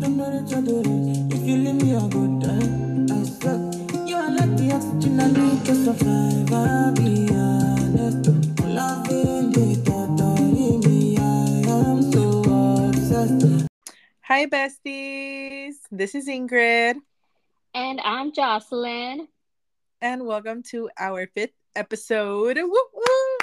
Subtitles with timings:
[0.00, 0.82] don't know the trouble.
[1.32, 3.14] If you leave me, I go die.
[3.14, 6.52] I swear, you are like the oxygen I need to survive.
[6.52, 8.28] I'll be honest.
[8.62, 11.20] Loving the thought of me, I
[11.70, 13.68] am so obsessed.
[14.22, 15.74] Hi, besties.
[15.90, 16.96] This is Ingrid,
[17.74, 19.28] And I'm Jocelyn.
[20.02, 22.56] and welcome to our fifth episode.
[22.58, 23.38] Woo woo!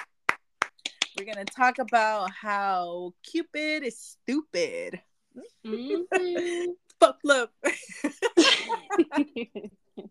[1.18, 5.00] We're gonna talk about how Cupid is stupid.
[5.66, 6.06] Mhm.
[7.00, 7.50] Fuck love.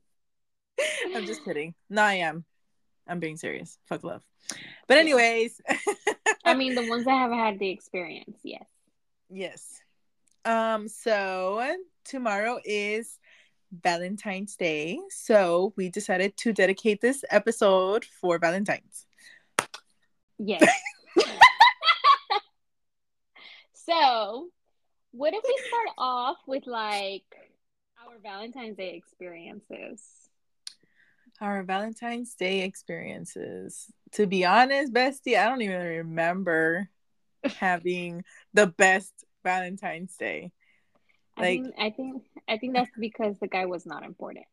[1.15, 1.75] I'm just kidding.
[1.89, 2.45] No, I am.
[3.07, 3.79] I'm being serious.
[3.87, 4.23] Fuck love.
[4.89, 5.61] But anyways,
[6.45, 8.65] I mean, the ones that have had the experience, yes.
[9.31, 9.81] yes.
[10.45, 10.89] Um.
[10.89, 13.19] So tomorrow is
[13.70, 19.07] Valentine's Day, so we decided to dedicate this episode for Valentine's.
[20.39, 20.65] Yes.
[23.73, 24.48] so,
[25.12, 27.25] what if we start off with like
[28.05, 30.03] our Valentine's Day experiences?
[31.41, 33.87] Our Valentine's Day experiences.
[34.12, 36.89] To be honest, bestie, I don't even remember
[37.59, 39.12] having the best
[39.45, 40.53] Valentine's Day.
[41.37, 44.47] I Like- think I think I think that's because the guy was not important.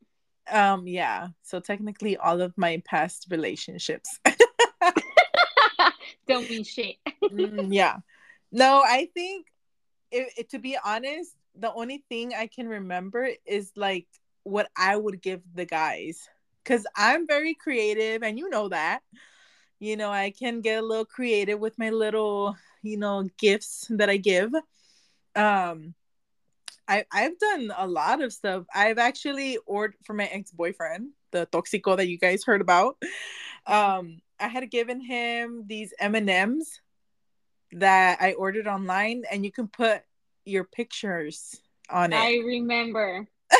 [0.52, 1.28] Um, yeah.
[1.44, 4.20] So technically, all of my past relationships.
[6.28, 6.96] Don't mean shit.
[7.24, 7.98] Mm, yeah.
[8.52, 9.46] No, I think
[10.12, 14.08] it, it, to be honest, the only thing I can remember is like
[14.44, 16.28] what I would give the guys
[16.64, 19.02] because I'm very creative, and you know that.
[19.80, 24.10] You know, I can get a little creative with my little, you know, gifts that
[24.10, 24.54] I give.
[25.36, 25.96] Um,
[26.88, 28.66] I I've done a lot of stuff.
[28.74, 32.98] I've actually ordered for my ex boyfriend, the toxico that you guys heard about.
[33.66, 36.82] Um, I had given him these M and M's
[37.74, 40.02] that I ordered online, and you can put
[40.46, 42.18] your pictures on it.
[42.18, 43.28] I remember.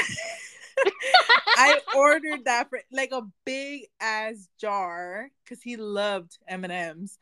[1.58, 7.18] I ordered that for like a big ass jar because he loved M and M's.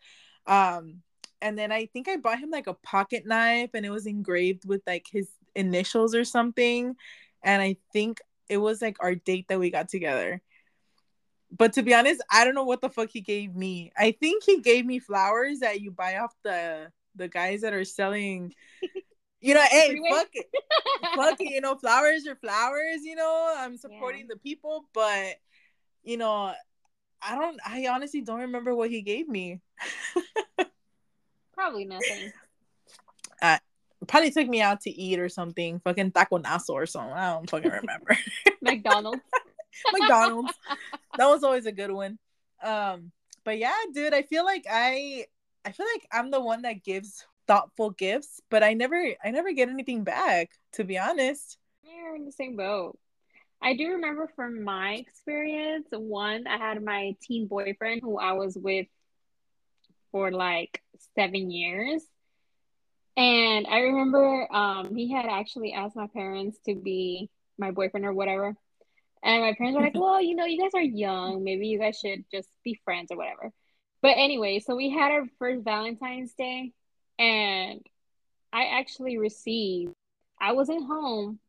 [0.45, 1.01] Um,
[1.41, 4.67] and then I think I bought him like a pocket knife, and it was engraved
[4.67, 6.95] with like his initials or something.
[7.43, 8.19] And I think
[8.49, 10.41] it was like our date that we got together.
[11.55, 13.91] But to be honest, I don't know what the fuck he gave me.
[13.97, 17.85] I think he gave me flowers that you buy off the the guys that are
[17.85, 18.53] selling.
[19.39, 20.47] You know, hey, fuck it
[21.15, 23.55] fuck it, you know, flowers are flowers, you know.
[23.55, 25.35] I'm supporting the people, but
[26.03, 26.53] you know,
[27.21, 29.61] I don't I honestly don't remember what he gave me.
[31.53, 32.31] Probably nothing.
[34.07, 37.13] Probably took me out to eat or something, fucking Taco Nazo or something.
[37.13, 38.15] I don't fucking remember.
[38.61, 39.21] McDonald's.
[39.91, 40.53] McDonald's.
[41.17, 42.17] That was always a good one.
[42.63, 43.11] Um,
[43.43, 45.25] but yeah, dude, I feel like I
[45.65, 49.51] I feel like I'm the one that gives thoughtful gifts, but I never I never
[49.53, 51.57] get anything back, to be honest.
[51.83, 52.97] We're in the same boat.
[53.61, 58.55] I do remember from my experience, one, I had my teen boyfriend who I was
[58.55, 58.87] with
[60.11, 60.81] for like
[61.15, 62.03] seven years.
[63.15, 68.13] And I remember um, he had actually asked my parents to be my boyfriend or
[68.13, 68.55] whatever.
[69.27, 71.43] And my parents were like, well, you know, you guys are young.
[71.43, 73.51] Maybe you guys should just be friends or whatever.
[74.01, 76.71] But anyway, so we had our first Valentine's Day,
[77.19, 77.81] and
[78.53, 79.93] I actually received,
[80.39, 81.39] I wasn't home.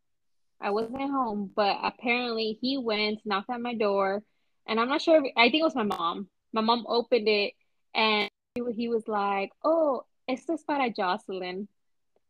[0.60, 4.24] I wasn't home, but apparently he went, knocked at my door,
[4.66, 5.24] and I'm not sure.
[5.24, 6.28] If, I think it was my mom.
[6.52, 7.52] My mom opened it,
[7.94, 11.68] and he, he was like, "Oh, esto es para Jocelyn,"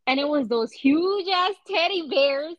[0.05, 2.55] and it was those huge ass teddy bears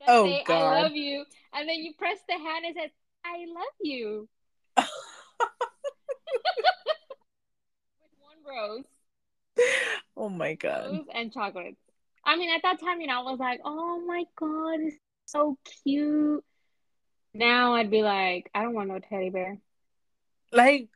[0.00, 0.54] that Oh, say God.
[0.76, 2.90] "I love you," and then you press the hand and says
[3.24, 4.28] "I love you"
[4.76, 4.86] with
[8.20, 8.84] one rose.
[10.16, 10.86] oh my god.
[10.90, 11.80] Rose and chocolates.
[12.24, 15.56] I mean, at that time, you know, I was like, "Oh my god, it's so
[15.84, 16.44] cute."
[17.34, 19.58] Now I'd be like, "I don't want no teddy bear."
[20.52, 20.88] Like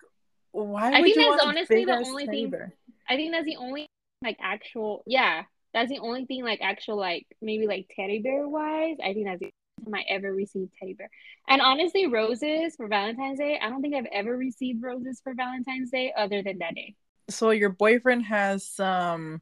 [0.53, 2.75] why I think that's honestly the only thing- bear?
[3.09, 3.89] I think that's the only
[4.23, 8.97] like actual, yeah, that's the only thing like actual like maybe like teddy bear wise.
[9.03, 11.11] I think that's the only time I ever received teddy bear.
[11.49, 13.59] And honestly, roses for Valentine's Day.
[13.61, 16.95] I don't think I've ever received roses for Valentine's Day other than that day.
[17.31, 19.41] So your boyfriend has some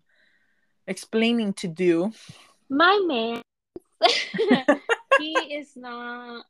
[0.87, 2.13] explaining to do.
[2.69, 3.43] My man,
[5.19, 6.45] he is not.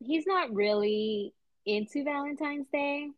[0.00, 1.34] He's not really
[1.66, 3.08] into Valentine's Day.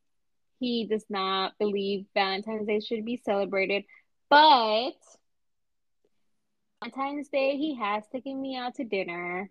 [0.59, 3.85] He does not believe Valentine's Day should be celebrated,
[4.29, 4.93] but
[6.81, 9.51] Valentine's Day he has taken me out to dinner.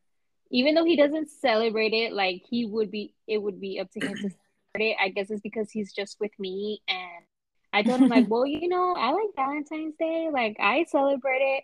[0.51, 4.01] Even though he doesn't celebrate it, like he would be, it would be up to
[4.01, 4.29] him to
[4.73, 4.97] celebrate it.
[5.01, 7.25] I guess it's because he's just with me, and
[7.73, 10.29] I told him like, well, you know, I like Valentine's Day.
[10.31, 11.63] Like I celebrate it.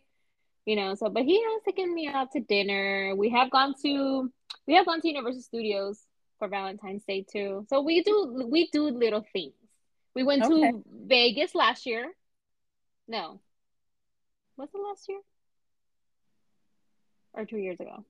[0.66, 0.96] you know.
[0.96, 3.16] So, but he has taken me out to dinner.
[3.16, 4.32] We have gone to
[4.68, 6.06] we have gone to Universal Studios
[6.40, 7.66] for Valentine's Day too.
[7.70, 9.54] So we do we do little things.
[10.16, 10.74] We went Okay.
[10.74, 12.14] to Vegas last year.
[13.08, 13.42] No,
[14.58, 15.20] was it last year
[17.36, 18.04] or two years ago?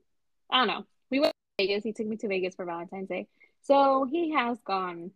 [0.50, 0.86] I don't know.
[1.10, 1.84] We went to Vegas.
[1.84, 3.28] He took me to Vegas for Valentine's Day.
[3.62, 5.12] So he has gone.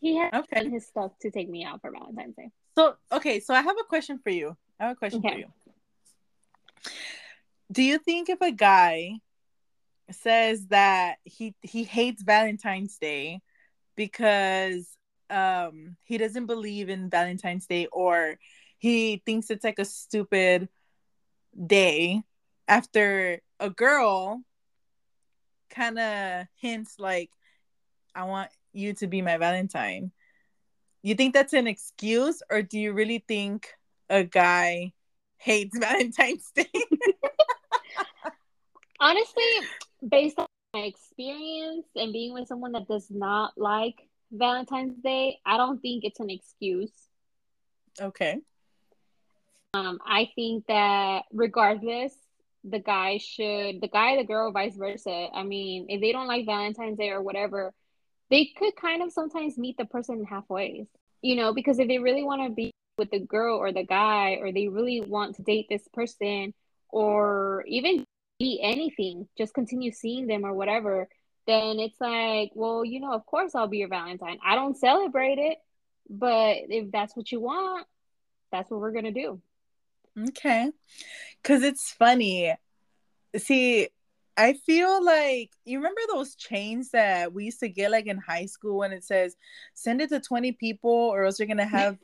[0.00, 0.62] He has Okay.
[0.62, 2.50] done his stuff to take me out for Valentine's Day.
[2.76, 4.56] So okay, so I have a question for you.
[4.78, 5.46] I have a question for you.
[7.70, 9.14] Do you think if a guy
[10.10, 13.40] says that he he hates Valentine's Day
[13.96, 14.96] because
[15.28, 18.38] um he doesn't believe in Valentine's Day or
[18.78, 20.68] he thinks it's like a stupid
[21.66, 22.22] day
[22.68, 24.42] after a girl
[25.70, 27.30] kind of hints like
[28.14, 30.12] I want you to be my Valentine.
[31.02, 33.68] You think that's an excuse or do you really think
[34.10, 34.92] a guy
[35.38, 36.66] hates Valentine's Day?
[39.00, 39.44] Honestly,
[40.06, 45.56] based on my experience and being with someone that does not like Valentine's Day, I
[45.56, 46.92] don't think it's an excuse.
[48.00, 48.38] okay.
[49.74, 52.14] Um, I think that regardless,
[52.64, 55.28] the guy should, the guy, the girl, vice versa.
[55.32, 57.72] I mean, if they don't like Valentine's Day or whatever,
[58.30, 60.86] they could kind of sometimes meet the person halfway,
[61.22, 64.38] you know, because if they really want to be with the girl or the guy,
[64.40, 66.52] or they really want to date this person,
[66.90, 68.04] or even
[68.38, 71.08] be anything, just continue seeing them or whatever,
[71.46, 74.38] then it's like, well, you know, of course I'll be your Valentine.
[74.44, 75.58] I don't celebrate it,
[76.10, 77.86] but if that's what you want,
[78.52, 79.40] that's what we're gonna do.
[80.28, 80.70] Okay.
[81.44, 82.54] Cuz it's funny.
[83.36, 83.88] See,
[84.36, 88.46] I feel like you remember those chains that we used to get like in high
[88.46, 89.36] school when it says
[89.74, 91.98] send it to 20 people or else you're to have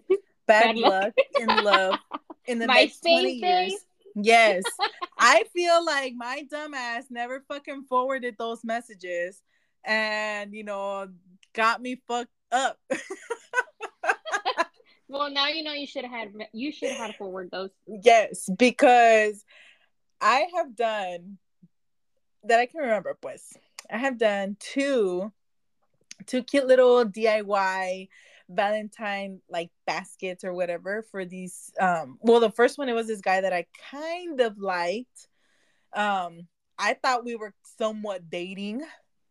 [0.47, 1.13] bad Bad luck.
[1.39, 1.99] in love
[2.47, 3.69] in the My next 20 space day.
[3.69, 3.81] years.
[4.17, 4.65] Yes.
[5.19, 9.43] I feel like my dumbass never fucking forwarded those messages
[9.85, 11.09] and, you know,
[11.53, 12.79] got me fucked up.
[15.09, 17.71] Well, now you know you should have had you should have had forward those.
[17.87, 19.45] yes, because
[20.21, 21.39] I have done
[22.45, 23.53] that I can remember, pues.
[23.91, 25.33] I have done two
[26.27, 28.09] two cute little DIY
[28.49, 33.21] Valentine like baskets or whatever for these um well the first one it was this
[33.21, 35.29] guy that I kind of liked.
[35.95, 36.47] Um
[36.79, 38.83] I thought we were somewhat dating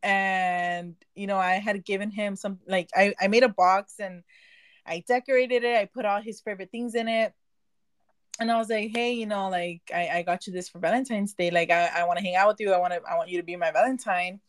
[0.01, 4.23] and you know I had given him some like I I made a box and
[4.85, 5.75] I decorated it.
[5.77, 7.33] I put all his favorite things in it.
[8.39, 11.33] And I was like, hey, you know, like I, I got you this for Valentine's
[11.33, 11.51] Day.
[11.51, 12.73] Like I, I want to hang out with you.
[12.73, 14.39] I want to I want you to be my Valentine.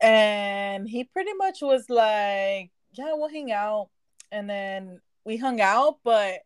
[0.00, 3.88] And he pretty much was like, Yeah, we'll hang out.
[4.32, 6.40] And then we hung out, but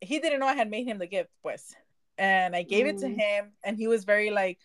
[0.00, 1.74] he didn't know I had made him the gift, pues.
[2.18, 3.14] And I gave it to Mm.
[3.18, 4.58] him, and he was very like,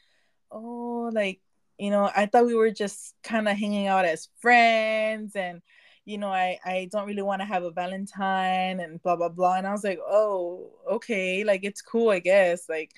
[0.52, 1.42] Oh, like,
[1.78, 5.62] you know, I thought we were just kind of hanging out as friends and
[6.06, 9.56] you know, I, I don't really want to have a Valentine and blah blah blah.
[9.56, 12.70] And I was like, oh, okay, like it's cool, I guess.
[12.70, 12.92] Like,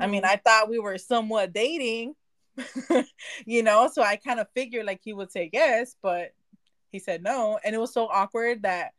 [0.00, 0.26] I mean, Mhm.
[0.26, 2.14] I thought we were somewhat dating,
[3.46, 6.32] you know, so I kind of figured like he would say yes, but
[6.90, 7.58] he said no.
[7.62, 8.92] And it was so awkward that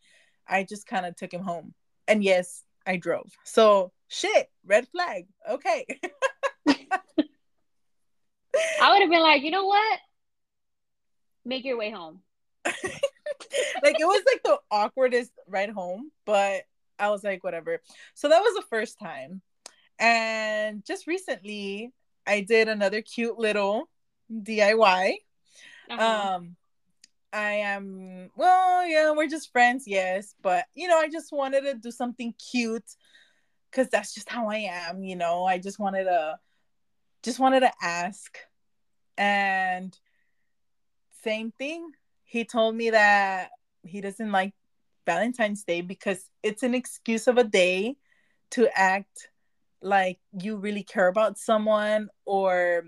[0.47, 1.73] I just kind of took him home.
[2.07, 3.31] And yes, I drove.
[3.45, 5.25] So shit, red flag.
[5.49, 5.85] Okay.
[8.81, 9.99] I would have been like, you know what?
[11.45, 12.21] Make your way home.
[13.83, 16.63] like it was like the awkwardest ride home, but
[16.99, 17.81] I was like, whatever.
[18.13, 19.41] So that was the first time.
[19.99, 21.91] And just recently,
[22.27, 23.89] I did another cute little
[24.31, 25.15] DIY.
[25.89, 26.35] Uh-huh.
[26.35, 26.55] Um,
[27.31, 31.73] I am, well, yeah, we're just friends, yes, but you know, I just wanted to
[31.75, 32.89] do something cute
[33.69, 35.43] because that's just how I am, you know.
[35.43, 36.39] I just wanted to,
[37.23, 38.37] just wanted to ask.
[39.17, 39.97] And
[41.23, 41.91] same thing,
[42.35, 43.51] he told me that
[43.83, 44.53] he doesn't like
[45.05, 47.95] Valentine's Day because it's an excuse of a day
[48.51, 49.29] to act
[49.81, 52.87] like you really care about someone or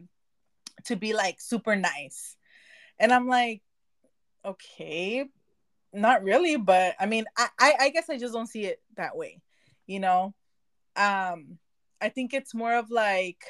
[0.83, 2.35] to be like super nice.
[2.99, 3.61] And I'm like,
[4.43, 5.23] okay,
[5.93, 9.15] not really, but I mean, I, I, I guess I just don't see it that
[9.15, 9.39] way,
[9.85, 10.35] you know?
[10.97, 11.57] Um,
[12.01, 13.45] I think it's more of like,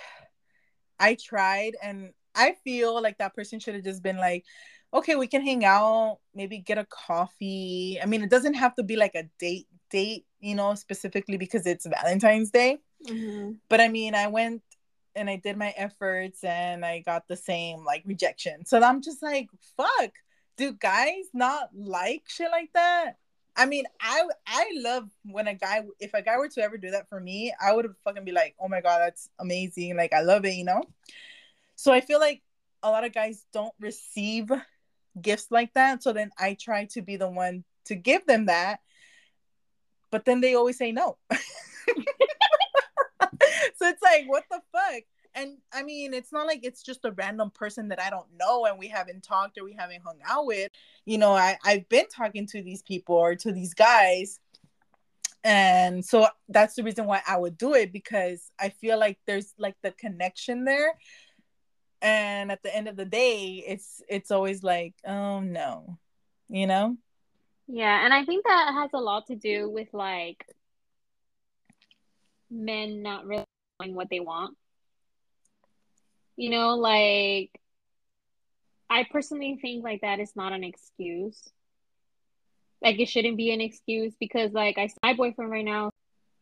[1.00, 4.46] I tried and I feel like that person should have just been like,
[4.94, 8.00] okay, we can hang out, maybe get a coffee.
[8.02, 11.66] I mean, it doesn't have to be like a date date, you know, specifically because
[11.66, 12.80] it's Valentine's Day.
[13.06, 13.60] Mhm.
[13.70, 14.62] But I mean, I went
[15.16, 18.66] and I did my efforts and I got the same like rejection.
[18.66, 20.12] So I'm just like, fuck,
[20.58, 23.18] do guys not like shit like that?
[23.56, 26.92] I mean, I I love when a guy if a guy were to ever do
[26.92, 29.98] that for me, I would fucking be like, oh my god, that's amazing.
[29.98, 30.84] Like I love it, you know.
[31.76, 32.44] So I feel like
[32.84, 34.52] a lot of guys don't receive
[35.22, 36.04] gifts like that.
[36.04, 38.80] So then I try to be the one to give them that,
[40.12, 41.18] but then they always say no.
[41.32, 41.38] so
[43.82, 45.04] it's like, what the fuck?
[45.36, 48.66] And I mean, it's not like it's just a random person that I don't know
[48.66, 50.72] and we haven't talked or we haven't hung out with.
[51.06, 54.40] You know, I, I've been talking to these people or to these guys.
[55.44, 59.54] And so that's the reason why I would do it because I feel like there's
[59.60, 60.98] like the connection there.
[62.02, 65.98] And at the end of the day, it's it's always like, oh no,
[66.48, 66.98] you know?
[67.68, 70.46] Yeah, and I think that has a lot to do with like
[72.50, 73.46] men not really
[73.80, 74.56] knowing what they want.
[76.36, 77.60] You know, like
[78.90, 81.42] I personally think like that is not an excuse.
[82.82, 85.92] Like it shouldn't be an excuse because like I my boyfriend right now,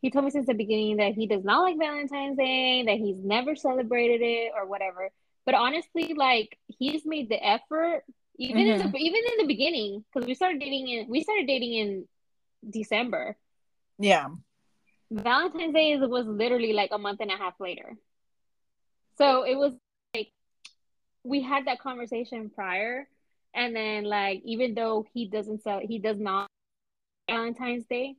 [0.02, 3.22] he told me since the beginning that he does not like Valentine's Day, that he's
[3.22, 5.10] never celebrated it or whatever.
[5.46, 8.02] But honestly, like he's made the effort
[8.38, 8.80] even mm-hmm.
[8.80, 12.08] in the, even in the beginning because we started dating in we started dating in
[12.68, 13.36] December.
[13.98, 14.28] Yeah.
[15.10, 17.96] Valentine's Day was literally like a month and a half later.
[19.16, 19.72] So it was
[20.14, 20.32] like
[21.24, 23.08] we had that conversation prior
[23.54, 26.48] and then like even though he doesn't sell he does not
[27.28, 28.14] valentine's day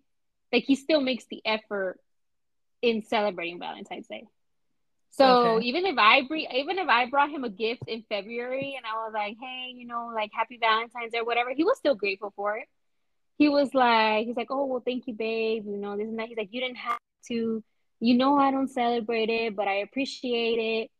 [0.51, 1.99] like he still makes the effort
[2.81, 4.25] in celebrating valentine's day
[5.17, 5.65] so okay.
[5.65, 8.95] even if i bring even if i brought him a gift in february and i
[9.03, 12.57] was like hey you know like happy valentine's or whatever he was still grateful for
[12.57, 12.67] it
[13.37, 16.27] he was like he's like oh well thank you babe you know this and that
[16.27, 17.63] he's like you didn't have to
[17.99, 20.91] you know i don't celebrate it but i appreciate it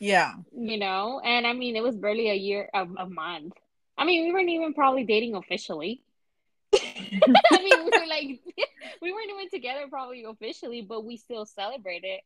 [0.00, 0.34] yeah.
[0.56, 3.54] You know, and I mean, it was barely a year, a, a month.
[3.96, 6.02] I mean, we weren't even probably dating officially.
[6.74, 8.40] I mean, we were like,
[9.02, 12.20] we weren't even together probably officially, but we still celebrated,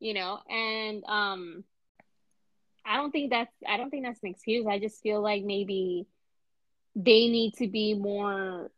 [0.00, 1.64] you know, and, um,
[2.86, 4.66] I don't think that's, I don't think that's an excuse.
[4.66, 6.06] I just feel like maybe
[6.94, 8.70] they need to be more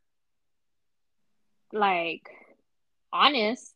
[1.73, 2.31] like
[3.13, 3.75] honest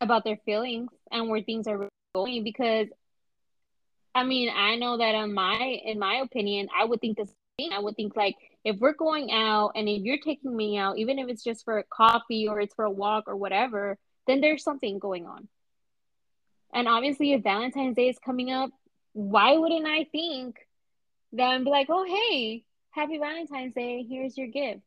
[0.00, 2.88] about their feelings and where things are going because
[4.14, 7.28] I mean, I know that in my in my opinion, I would think the
[7.60, 7.72] same.
[7.72, 11.18] I would think like if we're going out and if you're taking me out, even
[11.18, 14.64] if it's just for a coffee or it's for a walk or whatever, then there's
[14.64, 15.48] something going on.
[16.76, 18.70] And obviously, if Valentine's Day is coming up,
[19.14, 20.56] why wouldn't I think
[21.32, 24.86] that I'm be like, oh hey, happy Valentine's Day, here's your gift,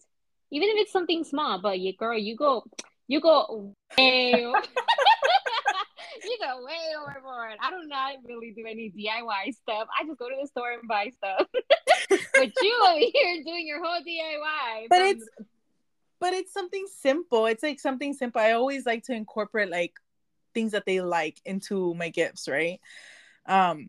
[0.51, 1.59] even if it's something small.
[1.59, 2.63] But you girl, you go,
[3.07, 3.73] you go.
[3.97, 4.33] Hey.
[6.23, 7.57] you go way overboard.
[7.59, 9.87] I do not really do any DIY stuff.
[9.99, 11.47] I just go to the store and buy stuff.
[12.35, 14.89] but you over here doing your whole DIY.
[14.89, 15.07] But from...
[15.07, 15.27] it's
[16.19, 17.47] but it's something simple.
[17.47, 18.41] It's like something simple.
[18.41, 19.93] I always like to incorporate like
[20.53, 22.79] things that they like into my gifts, right?
[23.45, 23.87] Um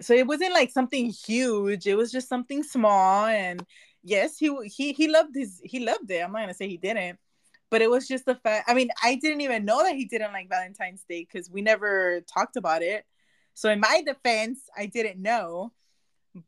[0.00, 1.86] so it wasn't like something huge.
[1.86, 3.64] It was just something small and
[4.02, 6.22] yes, he he he loved his he loved it.
[6.24, 7.18] I'm not to say he didn't
[7.70, 10.32] but it was just the fact i mean i didn't even know that he didn't
[10.32, 13.04] like valentine's day because we never talked about it
[13.54, 15.72] so in my defense i didn't know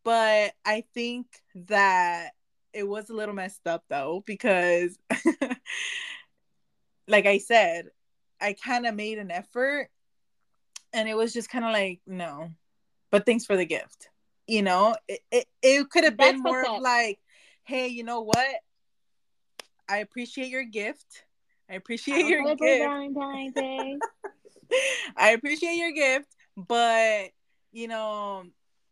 [0.05, 2.31] but i think that
[2.73, 4.99] it was a little messed up though because
[7.09, 7.87] like i said
[8.41, 9.89] i kind of made an effort
[10.93, 12.51] and it was just kind of like no
[13.11, 14.09] but thanks for the gift
[14.47, 17.19] you know it, it, it could have been more of like
[17.65, 18.49] hey you know what
[19.91, 21.25] I appreciate your gift.
[21.69, 22.61] I appreciate your gift.
[22.61, 23.99] Valentine's Day.
[25.17, 27.31] I appreciate your gift, but
[27.73, 28.45] you know,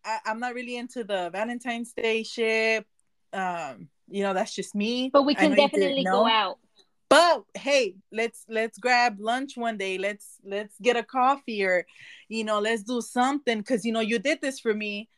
[0.04, 2.84] I, am not really into the Valentine's Day shit.
[3.32, 5.08] Um, you know, that's just me.
[5.12, 6.58] But we can definitely go out.
[7.08, 9.98] But hey, let's let's grab lunch one day.
[9.98, 11.86] Let's let's get a coffee or
[12.28, 15.08] you know, let's do something because you know you did this for me.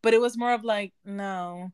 [0.00, 1.72] But it was more of like, no,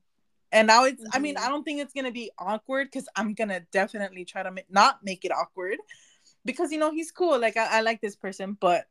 [0.55, 1.11] and now it's, mm-hmm.
[1.13, 1.51] I mean, I mm-hmm.
[1.51, 4.61] don't think it's going to be awkward because I'm going to definitely try to ma-
[4.71, 5.79] not make it awkward
[6.45, 7.39] because, you know, he's cool.
[7.41, 8.87] Like, I, I like this person, but,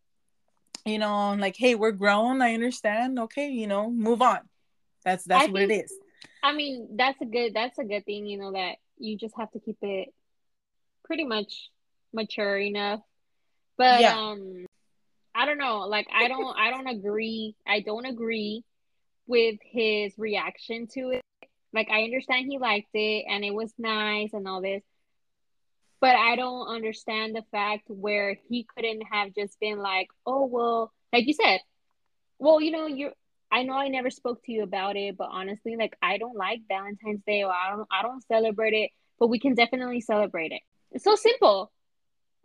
[0.86, 2.42] you know, like, hey, we're grown.
[2.42, 3.18] I understand.
[3.18, 3.50] Okay.
[3.50, 4.42] You know, move on.
[5.06, 5.94] That's, that's I what think, it is.
[6.44, 9.50] I mean, that's a good, that's a good thing, you know, that you just have
[9.54, 10.14] to keep it
[11.04, 11.70] pretty much
[12.14, 13.02] mature enough.
[13.78, 14.18] But, yeah.
[14.18, 14.66] um,
[15.36, 15.80] I don't know.
[15.80, 17.56] Like, I don't, I don't agree.
[17.68, 18.64] I don't agree
[19.26, 21.24] with his reaction to it
[21.74, 24.84] like I understand he liked it and it was nice and all this.
[26.00, 30.92] But I don't understand the fact where he couldn't have just been like, "Oh, well,
[31.12, 31.62] like you said,
[32.40, 33.14] well, you know, you're
[33.52, 36.62] I know I never spoke to you about it, but honestly, like I don't like
[36.68, 40.62] Valentine's Day or I don't I don't celebrate it, but we can definitely celebrate it.
[40.94, 41.72] It's so simple.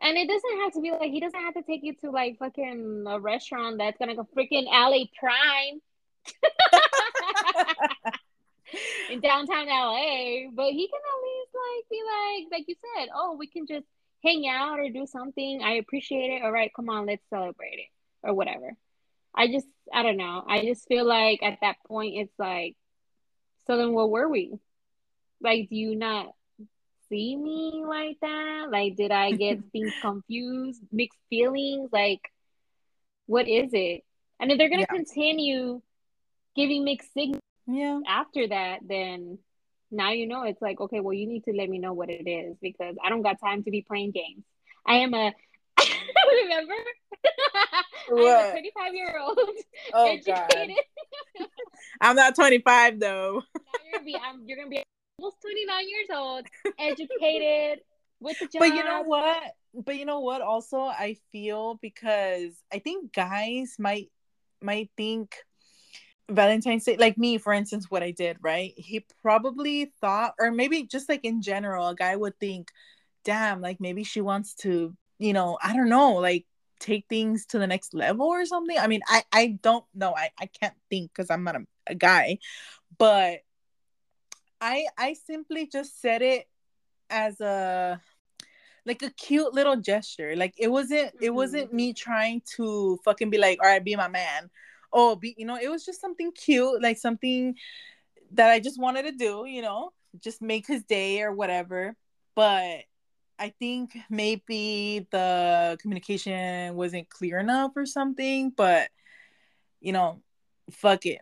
[0.00, 2.38] And it doesn't have to be like he doesn't have to take you to like
[2.38, 5.80] fucking a restaurant that's gonna go freaking LA Prime
[9.10, 13.34] in downtown LA, but he can at least like be like like you said, oh,
[13.38, 13.86] we can just
[14.24, 15.62] hang out or do something.
[15.62, 16.42] I appreciate it.
[16.42, 17.90] All right, come on, let's celebrate it
[18.22, 18.76] or whatever.
[19.34, 20.44] I just I don't know.
[20.46, 22.76] I just feel like at that point it's like
[23.66, 24.60] so then what were we?
[25.40, 26.34] Like do you not
[27.08, 28.68] see me like that?
[28.70, 31.90] Like did I get things confused, mixed feelings?
[31.92, 32.20] Like
[33.26, 34.04] what is it?
[34.40, 34.94] And if they're gonna Yeah.
[34.94, 35.82] continue
[36.56, 38.00] giving mixed signals Yeah.
[38.06, 39.38] after that, then
[39.90, 42.28] now you know it's like, okay, well, you need to let me know what it
[42.28, 44.44] is because I don't got time to be playing games.
[44.86, 45.32] I am a
[46.42, 46.74] remember?
[48.10, 49.38] I'm a 25 year old
[49.92, 50.68] Oh god.
[52.00, 53.42] I'm not 25 though.
[53.42, 54.82] Now you're gonna be I'm, you're gonna be
[55.18, 56.46] almost 29 years old,
[56.78, 57.80] educated
[58.20, 58.60] with a job.
[58.60, 59.42] But you know what?
[59.74, 60.40] But you know what?
[60.40, 64.10] Also, I feel because I think guys might
[64.60, 65.36] might think
[66.30, 68.72] Valentine's Day, like me, for instance, what I did, right?
[68.76, 72.70] He probably thought, or maybe just like in general, a guy would think,
[73.24, 76.46] damn, like maybe she wants to, you know, I don't know, like
[76.80, 78.78] take things to the next level or something.
[78.78, 80.14] I mean, I I don't know.
[80.16, 82.38] I I can't think because I'm not a, a guy,
[82.98, 83.40] but
[84.60, 86.48] I I simply just said it
[87.10, 88.00] as a
[88.84, 90.34] like a cute little gesture.
[90.36, 91.34] Like it wasn't it Mhm.
[91.34, 94.50] wasn't me trying to fucking be like, all right, be my man.
[94.92, 97.56] Oh, be you know, it was just something cute, like something
[98.32, 101.96] that I just wanted to do, you know, just make his day or whatever.
[102.34, 102.84] But
[103.38, 108.90] I think maybe the communication wasn't clear enough or something, but
[109.80, 110.22] you know,
[110.70, 111.20] fuck it.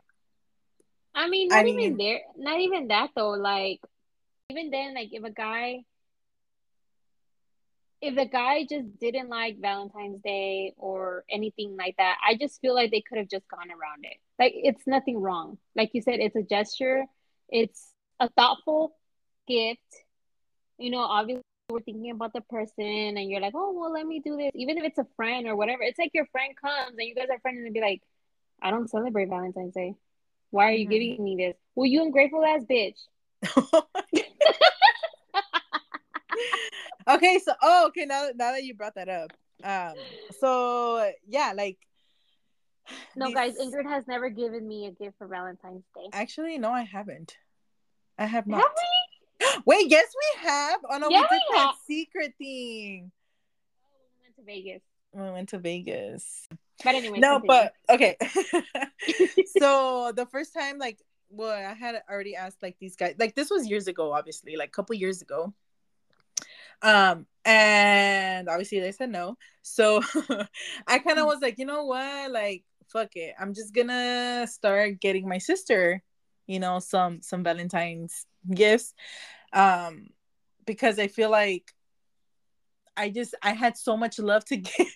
[1.16, 3.30] I mean, I not even mean- there, not even that though.
[3.30, 3.80] Like,
[4.50, 5.85] even then, like if a guy,
[8.02, 12.74] if the guy just didn't like Valentine's Day or anything like that, I just feel
[12.74, 14.18] like they could have just gone around it.
[14.38, 15.57] Like, it's nothing wrong.
[15.74, 17.07] Like you said, it's a gesture,
[17.48, 18.94] it's a thoughtful
[19.48, 19.81] gift.
[20.79, 24.20] You know, obviously, we're thinking about the person, and you're like, oh, well, let me
[24.20, 24.50] do this.
[24.55, 27.29] Even if it's a friend or whatever, it's like your friend comes and you guys
[27.33, 28.02] are friends, and be like,
[28.61, 29.94] I don't celebrate Valentine's Day.
[30.57, 30.90] Why are you Mhm.
[30.90, 31.55] giving me this?
[31.75, 32.97] Well, you ungrateful ass bitch.
[37.09, 38.05] okay, so oh, okay.
[38.07, 39.95] Now, now that you brought that up, um,
[40.40, 41.77] so yeah, like
[43.14, 46.09] No, these- guys, Ingrid has never given me a gift for Valentine's Day.
[46.12, 47.37] Actually, no, I haven't.
[48.19, 48.62] I have not.
[48.62, 49.62] Have we?
[49.66, 50.07] Wait, yes,
[50.40, 50.81] we have.
[50.90, 51.75] Oh no, Yeah, we did we that have.
[51.87, 53.12] secret thing.
[53.85, 54.83] Oh, we went to Vegas.
[55.12, 56.49] we went to Vegas.
[56.84, 57.46] But anyway, no, continue.
[57.88, 58.16] but okay.
[59.58, 63.50] so the first time, like, well, I had already asked like these guys, like this
[63.50, 65.52] was years ago, obviously, like a couple years ago.
[66.82, 69.36] Um, and obviously they said no.
[69.62, 70.02] So
[70.86, 73.34] I kind of was like, you know what, like, fuck it.
[73.40, 76.02] I'm just gonna start getting my sister,
[76.46, 78.94] you know, some some Valentine's gifts.
[79.52, 80.08] Um,
[80.66, 81.72] because I feel like
[82.96, 84.86] I just I had so much love to give.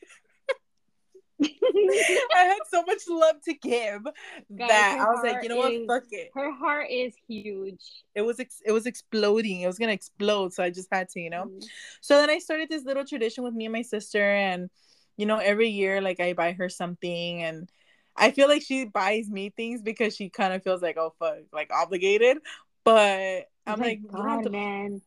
[2.37, 5.72] I had so much love to give Guys, that I was like, you know what,
[5.87, 6.30] fuck it.
[6.35, 7.80] Her heart is huge.
[8.14, 9.61] It was ex- it was exploding.
[9.61, 11.44] It was gonna explode, so I just had to, you know.
[11.44, 11.64] Mm.
[12.00, 14.70] So then I started this little tradition with me and my sister, and
[15.16, 17.68] you know, every year like I buy her something, and
[18.16, 21.38] I feel like she buys me things because she kind of feels like, oh fuck,
[21.52, 22.38] like obligated.
[22.85, 25.02] But I'm Oh like, you don't have God, to- man.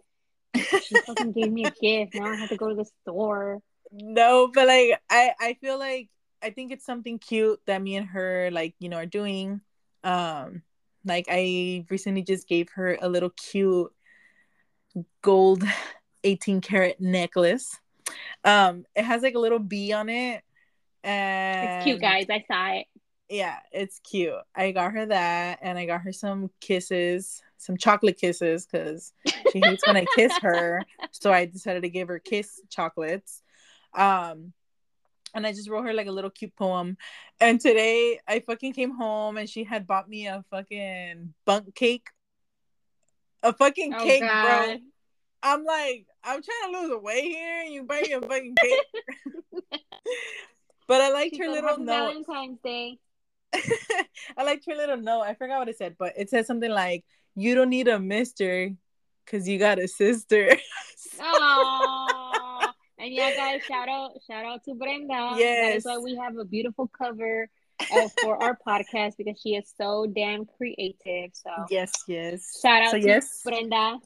[0.83, 2.13] She fucking gave me a gift.
[2.15, 3.59] Now I have to go to the store.
[3.91, 6.09] no, but like I I feel like
[6.43, 9.61] I think it's something cute that me and her like you know are doing.
[10.03, 10.63] Um,
[11.05, 13.91] like I recently just gave her a little cute
[15.21, 15.63] gold
[16.23, 17.79] 18 karat necklace.
[18.43, 20.43] Um, it has like a little bee on it.
[21.03, 22.27] And It's cute, guys.
[22.29, 22.87] I saw it.
[23.29, 24.33] Yeah, it's cute.
[24.55, 29.13] I got her that and I got her some kisses, some chocolate kisses, because
[29.51, 30.83] she hates when I kiss her.
[31.11, 33.43] So I decided to give her kiss chocolates.
[33.93, 34.53] Um
[35.33, 36.97] and I just wrote her like a little cute poem.
[37.39, 42.07] And today I fucking came home and she had bought me a fucking Bundt cake.
[43.41, 44.77] A fucking Oh, cake, bro.
[45.43, 48.79] I'm like, I'm trying to lose weight here, and you buy me a fucking cake.
[50.87, 52.25] but I liked She her little "Happy note.
[52.25, 52.97] Valentine's Day.
[54.37, 55.21] I liked her little note.
[55.21, 57.03] I forgot what it said, but it said something like,
[57.35, 58.71] "You don't need a mister,
[59.27, 60.55] cause you got a sister."
[61.19, 62.22] Aww.
[63.03, 65.07] And yeah, guys, shout out, shout out to Brenda.
[65.13, 65.77] That Yes.
[65.79, 67.49] is why we have a beautiful cover
[67.93, 71.31] uh, for our podcast because she is so damn creative.
[71.33, 72.59] So Yes, yes.
[72.61, 73.41] shout out So to yes.
[73.43, 73.97] Brenda.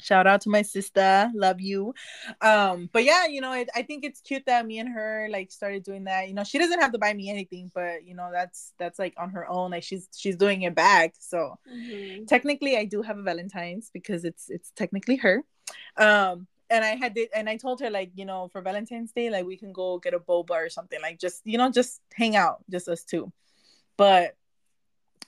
[0.00, 1.28] Shout out to my sister.
[1.34, 1.92] Love you.
[2.40, 5.50] Um, but yeah, you know, it, I think it's cute that me and her like
[5.50, 6.28] started doing that.
[6.28, 9.14] You know, she doesn't have to buy me anything, but you know, that's that's like
[9.18, 9.72] on her own.
[9.72, 11.14] Like she's she's doing it back.
[11.18, 12.28] So Mhm.
[12.28, 15.42] technically I do have a Valentine's because it's it's technically her.
[15.96, 19.30] Um and I had it and I told her like, you know, for Valentine's Day,
[19.30, 22.36] like we can go get a boba or something, like just you know, just hang
[22.36, 23.32] out, just us two.
[23.96, 24.36] But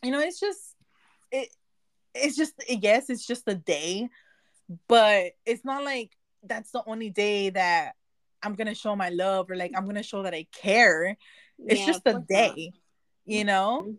[0.02, 0.76] you know, it's just
[1.32, 1.48] it
[2.14, 4.08] it's just yes, it's just a day,
[4.88, 7.94] but it's not like that's the only day that
[8.42, 11.16] I'm gonna show my love or like I'm gonna show that I care.
[11.66, 12.28] It's Yeah, just a course not.
[12.28, 12.72] day,
[13.26, 13.82] you know?
[13.84, 13.96] Mhm.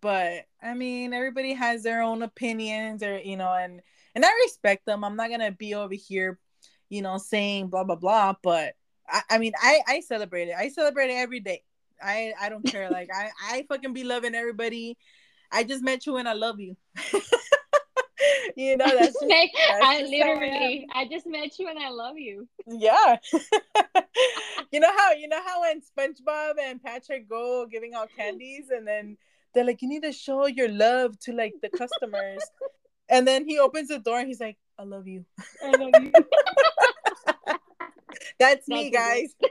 [0.00, 3.82] but I mean, everybody has their own opinions, or you know, and
[4.14, 5.04] and I respect them.
[5.04, 6.38] I'm not gonna be over here,
[6.88, 8.34] you know, saying blah blah blah.
[8.42, 8.74] But
[9.08, 10.54] I, I mean, I I celebrate it.
[10.58, 11.62] I celebrate it every day.
[12.02, 12.90] I I don't care.
[12.90, 14.96] Like I I fucking be loving everybody.
[15.50, 16.76] I just met you and I love you.
[18.56, 21.78] you know that's just, Like, that's I how I literally, I just met you and
[21.78, 22.48] I love you.
[22.66, 23.16] yeah.
[24.72, 28.86] you know how you know how when SpongeBob and Patrick go giving out candies and
[28.86, 29.16] then
[29.54, 32.42] they're like, you need to show your love to like the customers.
[33.08, 35.24] and then he opens the door and he's like, I love you.
[35.64, 36.12] I love you.
[38.38, 39.34] That's me, guys.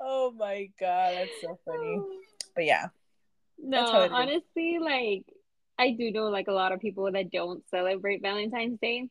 [0.00, 2.00] oh my god, that's so funny.
[2.54, 2.86] But yeah.
[3.58, 3.80] No,
[4.12, 5.24] honestly, like
[5.76, 9.08] I do know like a lot of people that don't celebrate Valentine's Day.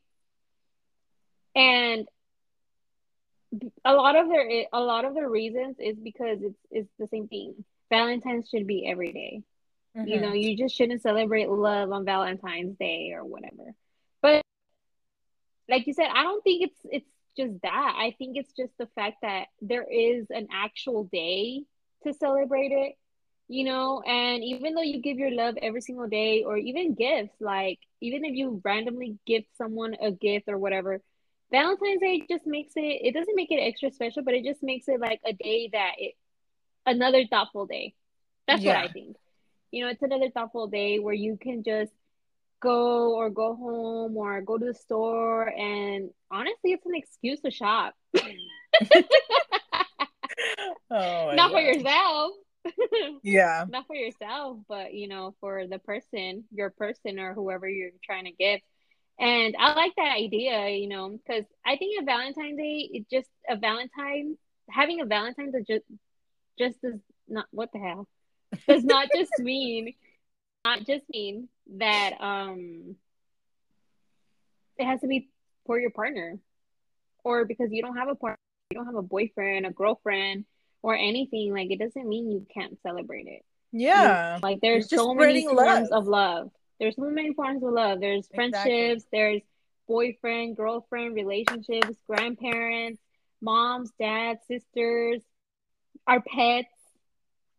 [1.56, 2.08] And
[3.84, 7.28] a lot of their a lot of the reasons is because it's it's the same
[7.28, 7.66] thing.
[7.90, 9.42] Valentine's should be every day.
[9.96, 10.22] You Mhm.
[10.22, 13.76] know, you just shouldn't celebrate love on Valentine's Day or whatever.
[15.70, 17.96] Like you said, I don't think it's it's just that.
[17.98, 21.64] I think it's just the fact that there is an actual day
[22.04, 22.96] to celebrate it,
[23.48, 27.36] you know, and even though you give your love every single day or even gifts,
[27.40, 31.02] like even if you randomly give someone a gift or whatever,
[31.52, 34.88] Valentine's Day just makes it it doesn't make it extra special, but it just makes
[34.88, 36.14] it like a day that it
[36.86, 37.94] another thoughtful day.
[38.48, 39.18] That's what I think.
[39.72, 41.92] You know, it's another thoughtful day where you can just
[42.64, 47.52] go or go home or go to the store and honestly it's an excuse to
[47.52, 47.94] shop.
[50.90, 52.32] Oh Not for yourself.
[53.24, 53.66] Yeah.
[53.68, 58.26] Not for yourself, but you know, for the person, your person or whoever you're trying
[58.26, 58.62] to give.
[59.20, 63.30] And I like that idea, you know, because I think a Valentine's Day, it just
[63.50, 64.38] a Valentine
[64.70, 65.86] having a Valentine's just
[66.58, 68.08] just does not what the hell
[68.68, 69.94] does not just mean
[70.66, 71.48] not just mean
[71.78, 72.96] that um
[74.78, 75.30] it has to be
[75.66, 76.40] for your partner
[77.24, 78.38] or because you don't have a partner
[78.72, 80.46] you don't have a boyfriend a girlfriend
[80.82, 84.40] or anything like it doesn't mean you can't celebrate it Yeah.
[84.44, 86.04] like there's so many spreading forms love.
[86.04, 88.72] of love there's so many forms of love there's Exactly.
[88.72, 89.42] friendships there's
[89.88, 93.00] boyfriend girlfriend relationships grandparents
[93.42, 95.22] moms dads sisters
[96.08, 96.73] our pets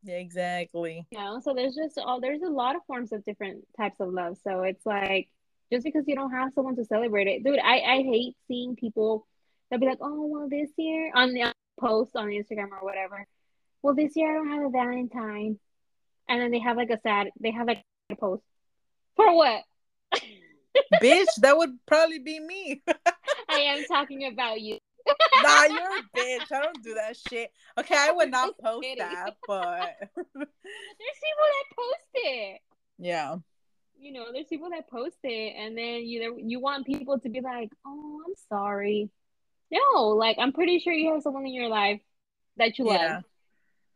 [0.07, 1.07] exactly.
[1.11, 4.12] you know so there's just all there's a lot of forms of different types of
[4.12, 4.37] love.
[4.45, 5.29] So it's like
[5.73, 7.45] just because you don't have someone to celebrate it.
[7.45, 9.27] Dude i i hate seeing people
[9.71, 13.27] that be like oh well this year on the post on instagram or whatever.
[13.83, 15.59] Well this year i don't have a valentine.
[16.29, 18.43] And then they have like a sad they have like a post.
[19.17, 19.62] For what?
[21.01, 22.83] Bitch, that would probably be me.
[23.49, 24.79] i am talking about you
[25.43, 26.53] nah, you're a bitch.
[26.53, 27.51] I don't do that shit.
[27.79, 28.99] Okay, I would not post kidding.
[28.99, 32.61] that, but there's people that post it
[32.99, 33.37] yeah.
[33.99, 37.40] you know, there's people that post it, and then you you want people to be
[37.40, 39.11] like, "Oh, I'm sorry."
[39.71, 42.01] No, like I'm pretty sure you have someone in your life
[42.57, 43.14] that you Yeah.
[43.17, 43.25] love.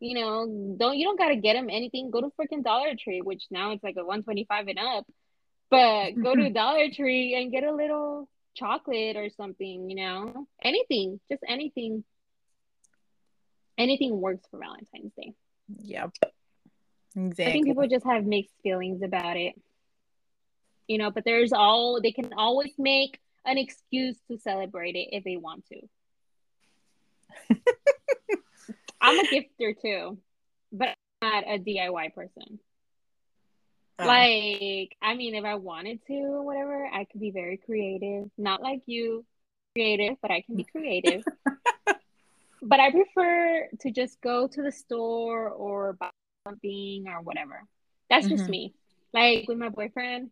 [0.01, 2.11] You know, don't you don't gotta get them anything.
[2.11, 5.07] Go to freaking Dollar Tree, which now it's like a 125 and up.
[5.71, 9.91] But go to Dollar Tree and get a little chocolate or something.
[9.91, 12.05] You know, anything, just anything.
[13.77, 15.35] Anything works for Valentine's Day.
[15.83, 16.13] Yep.
[17.17, 17.45] Exactly.
[17.47, 19.55] I think people just have mixed feelings about it.
[20.89, 25.25] You know, but there's all they can always make an excuse to celebrate it if
[25.25, 25.81] they want to.
[29.01, 30.19] I'm a gifter too,
[30.73, 30.89] but
[31.23, 32.59] I'm not a DIY person.
[34.01, 34.07] Oh.
[34.07, 38.31] Like, I mean, if I wanted to whatever, I could be very creative.
[38.39, 39.25] Not like you,
[39.75, 41.25] creative, but I can be creative.
[42.63, 46.11] but I prefer to just go to the store or buy
[46.47, 47.65] something or whatever.
[48.11, 48.51] That's just Mhm.
[48.51, 48.75] me.
[49.13, 50.31] Like with my boyfriend,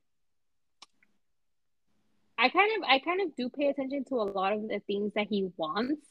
[2.38, 5.12] I kind of I kind of do pay attention to a lot of the things
[5.14, 6.07] that he wants.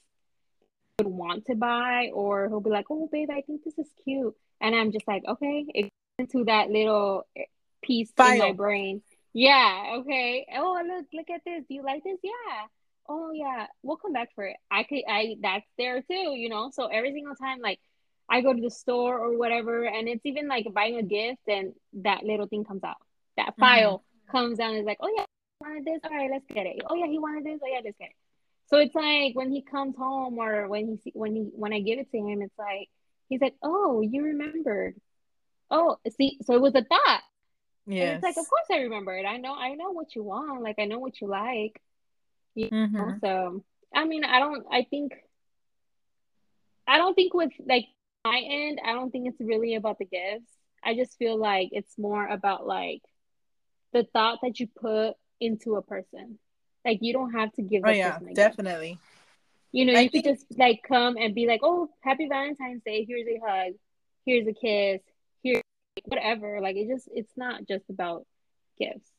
[0.99, 4.35] would want to buy, or he'll be like, "Oh, babe, I think this is cute,"
[4.61, 7.43] and I'm just like, "Okay," it into that little eh,
[7.82, 9.01] piece in my brain.
[9.34, 10.47] Yeah, okay.
[10.56, 11.63] Oh, look, look at this.
[11.67, 12.17] Do you like this?
[12.23, 12.32] Yeah.
[13.08, 13.67] Oh, yeah.
[13.84, 14.56] We'll come back for it.
[14.71, 16.71] I could, I that's there too, you know.
[16.73, 17.80] So every single time, like,
[18.30, 21.73] I go to the store or whatever, and it's even like buying a gift, and
[22.01, 22.95] that little thing comes out.
[23.38, 23.62] That mm-hmm.
[23.62, 25.25] file comes down and is like, oh yeah,
[25.60, 25.99] he wanted this.
[26.04, 26.82] All right, let's get it.
[26.89, 27.60] Oh yeah, he wanted this.
[27.63, 28.15] Oh yeah, let's get it.
[28.67, 31.82] So it's like when he comes home or when he see, when he when I
[31.82, 32.89] give it to him, it's like
[33.30, 34.95] he's like, oh, you remembered.
[35.71, 37.21] Oh, see, so it was a thought.
[37.88, 38.15] Yes.
[38.15, 39.25] it's like, of course I remember it.
[39.25, 40.62] I know, I know what you want.
[40.63, 41.82] Like I know what you like.
[42.56, 43.06] You know?
[43.06, 43.19] Mhm.
[43.21, 44.65] So I mean, I don't.
[44.71, 45.13] I think.
[46.88, 47.86] I don't think with like
[48.23, 50.51] my end, I don't think it's really about the gifts.
[50.84, 53.01] I just feel like it's more about like
[53.93, 56.38] the thought that you put into a person.
[56.86, 58.36] Like you don't have to give Oh yeah, a gift.
[58.36, 58.99] definitely.
[59.71, 63.06] You know, I you could just like come and be like, "Oh, happy Valentine's Day.
[63.08, 63.73] Here's a hug.
[64.25, 65.01] Here's a kiss.
[66.05, 68.25] Whatever." Like it just it's not just about
[68.77, 69.09] gifts.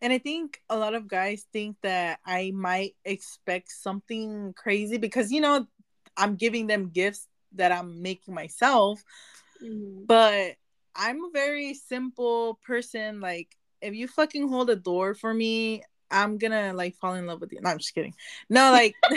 [0.00, 5.32] And I think a lot of guys think that I might expect something crazy because
[5.32, 5.66] you know
[6.16, 9.02] I'm giving them gifts that I'm making myself,
[9.62, 10.06] Mhm.
[10.06, 10.56] but
[10.94, 13.20] I'm a very simple person.
[13.20, 17.40] Like if you fucking hold a door for me, I'm gonna like fall in love
[17.40, 17.60] with you.
[17.60, 18.14] No, I'm just kidding.
[18.48, 18.94] No, like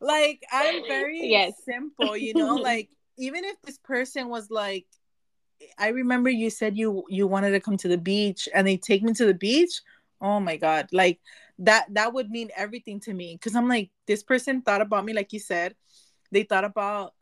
[0.00, 1.54] like I'm very Yes.
[1.64, 4.86] simple, you know, like even if this person was like
[5.78, 9.02] I remember you said you you wanted to come to the beach and they take
[9.02, 9.80] me to the beach.
[10.20, 10.88] Oh my god.
[10.92, 11.20] Like
[11.58, 15.12] that that would mean everything to me cuz I'm like this person thought about me
[15.12, 15.74] like you said.
[16.32, 17.14] They thought about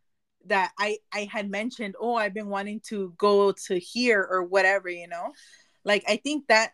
[0.47, 4.89] that I I had mentioned, "Oh, I've been wanting to go to here or whatever,
[4.89, 5.33] you know?"
[5.85, 6.73] Like I think that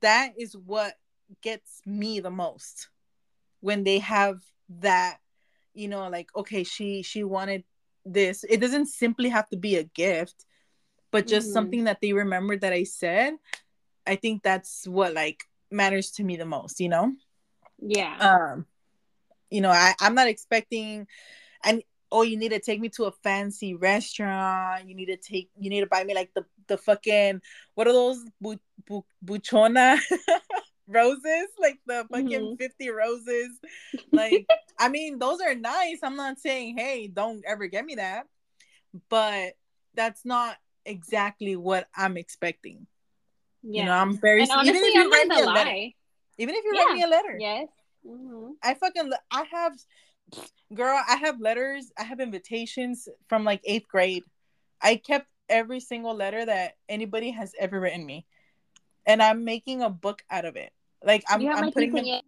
[0.00, 0.94] that is what
[1.42, 2.88] gets me the most
[3.60, 4.42] when they have
[4.80, 5.18] that
[5.74, 7.64] you know like okay she she wanted
[8.04, 10.46] this it doesn't simply have to be a gift
[11.10, 11.52] but just Mhm.
[11.52, 13.34] something that they remember that i said
[14.06, 17.12] i think that's what like matters to me the most you know
[17.78, 18.16] Yeah.
[18.20, 18.66] um
[19.50, 21.06] you know i i'm not expecting
[21.64, 21.82] and
[22.12, 25.70] oh you need to take me to a fancy restaurant you need to take you
[25.70, 27.40] need to buy me like the the fucking
[27.74, 29.98] what are those bu, bu, buchona
[30.90, 32.58] roses like the fucking Mhm.
[32.58, 33.50] 50 roses
[34.12, 34.46] like
[34.78, 38.26] i mean those are nice i'm not saying hey don't ever get me that
[39.08, 39.54] but
[39.94, 42.86] that's not exactly what i'm expecting
[43.62, 43.82] yeah.
[43.82, 45.70] you know i'm very and even honestly, if you I'm write me a gonna letter
[45.70, 45.94] lie.
[46.38, 46.94] even if you write Yeah.
[46.94, 47.68] me a letter Yes.
[48.04, 49.74] hmm I fucking I have
[50.74, 54.24] girl, I have letters, I have invitations from like 8th grade.
[54.80, 58.26] I kept every single letter that anybody has ever written me.
[59.06, 60.72] And I'm making a book out of it.
[61.04, 62.20] Like I'm I'm putting them.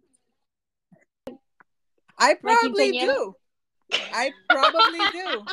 [2.17, 3.35] I probably do.
[3.91, 5.45] I probably do.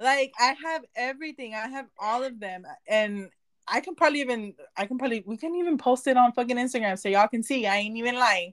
[0.00, 1.54] Like I have everything.
[1.54, 3.30] I have all of them and
[3.66, 6.98] I can probably even I can probably we can even post it on fucking Instagram
[6.98, 7.66] so y'all can see.
[7.66, 8.52] I ain't even lying.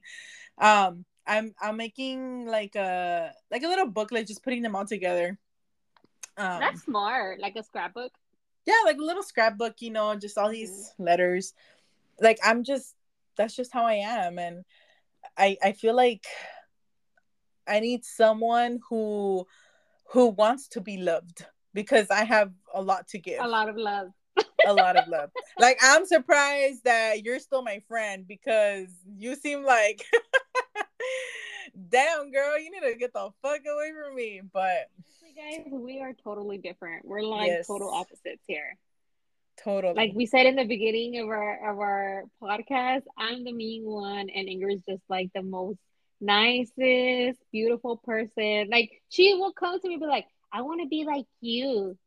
[0.58, 5.38] Um I'm I'm making like a like a little booklet just putting them all together.
[6.38, 7.40] Um That's smart.
[7.40, 8.12] Like a scrapbook.
[8.66, 11.54] yeah, like a little scrapbook, you know, just all these letters.
[12.20, 12.96] Like I'm just
[13.38, 14.64] that's just how I am and
[15.38, 16.26] I I feel like
[17.68, 19.46] I need someone who
[20.12, 23.42] who wants to be loved because I have a lot to give.
[23.42, 24.10] A lot of love.
[24.66, 25.32] a lot of love.
[25.60, 30.04] Like I'm surprised that you're still my friend because you seem like
[31.90, 34.42] damn girl, you need to get the fuck away from me.
[34.54, 34.90] But
[35.36, 37.06] guys, we are totally different.
[37.06, 37.68] We're like Yes.
[37.68, 38.78] total opposites here.
[39.66, 39.94] Totally.
[39.96, 44.30] Like we said in the beginning of our of our podcast, I'm the mean one,
[44.30, 45.80] and Ingrid's just like the most
[46.22, 48.70] nicest, beautiful person.
[48.72, 51.98] Like she will come to me and be like, "I want to be like you.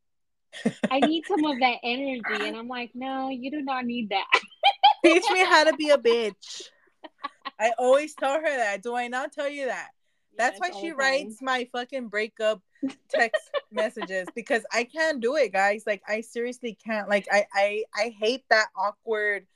[0.90, 4.26] I need some of that energy," and I'm like, "No, you do not need that."
[5.04, 6.62] Teach me how to be a bitch.
[7.60, 8.82] I always tell her that.
[8.82, 9.88] Do I not tell you that?
[10.38, 12.62] That's why she writes my fucking breakup
[13.10, 15.82] text messages because I can't do it, guys.
[15.86, 17.08] Like I seriously can't.
[17.08, 19.46] Like I I I hate that awkward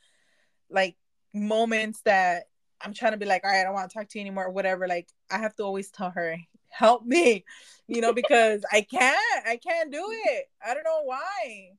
[0.69, 0.97] like
[1.33, 2.49] moments that
[2.81, 4.47] I'm trying to be like, all right, I don't want to talk to you anymore
[4.47, 4.89] or whatever.
[4.89, 6.37] Like I have to always tell her,
[6.69, 7.45] help me,
[7.87, 9.47] you know, because I can't.
[9.47, 10.51] I can't do it.
[10.67, 11.71] I don't know why.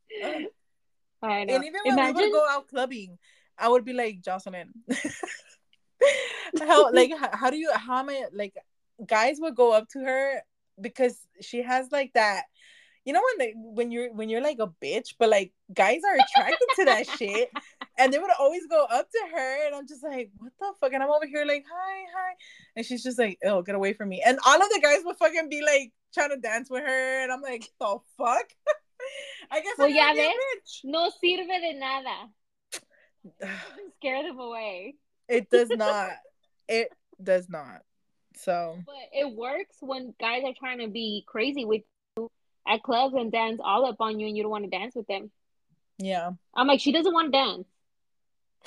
[1.22, 1.56] I know.
[1.56, 3.18] And even when we Imagine would go out clubbing,
[3.58, 4.74] I would be like, Jocelyn,
[6.60, 8.56] how like how, how do you how am I like
[9.08, 10.42] guys would go up to her
[10.80, 12.44] because she has like that
[13.06, 16.16] you know when they when you're when you're like a bitch but like guys are
[16.16, 17.50] attracted to that shit
[17.98, 20.94] and they would always go up to her, and I'm just like, what the fuck?
[20.94, 22.34] And I'm over here like, hi, hi,
[22.76, 24.22] and she's just like, oh, get away from me.
[24.26, 27.32] And all of the guys would fucking be like trying to dance with her, and
[27.32, 28.46] I'm like, the fuck.
[29.52, 29.78] I guess.
[29.78, 30.36] Well, gonna get.
[30.84, 32.30] No sirve de nada.
[33.98, 34.96] Scare them away.
[35.28, 36.12] It does not.
[36.68, 36.90] it
[37.22, 37.82] does not.
[38.36, 41.82] So But it works when guys are trying to be crazy with
[42.18, 42.30] you
[42.68, 45.08] at clubs and dance all up on you and you don't want to dance with
[45.08, 45.32] them.
[45.98, 46.32] yeah.
[46.56, 47.68] I'm like, she doesn't want to dance.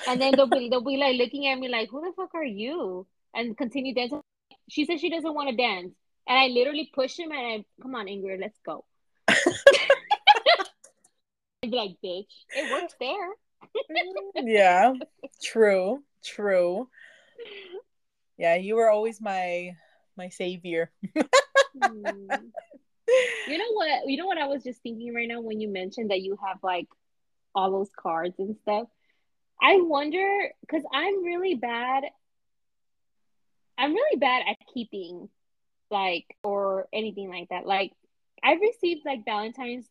[0.07, 2.43] And then they'll be they'll be like looking at me like, who the fuck are
[2.45, 3.07] you?
[3.33, 4.21] And continue dancing.
[4.69, 5.93] She says she doesn't want to dance.
[6.27, 8.85] And I literally push him and I come on, Ingrid, let's go.
[9.27, 9.43] I'd
[11.63, 13.29] be like, bitch, it works there.
[14.35, 14.93] yeah.
[15.41, 16.03] True.
[16.23, 16.87] True.
[18.37, 19.75] Yeah, you were always my
[20.15, 20.91] my savior.
[21.81, 22.27] Hmm.
[23.47, 24.07] You know what?
[24.07, 26.57] You know what I was just thinking right now when you mentioned that you have
[26.61, 26.87] like
[27.55, 28.87] all those cards and stuff.
[29.61, 32.03] I wonder because I'm really bad.
[33.77, 35.29] I'm really bad at keeping
[35.89, 37.65] like or anything like that.
[37.65, 37.93] Like
[38.43, 39.87] I've received like Valentine's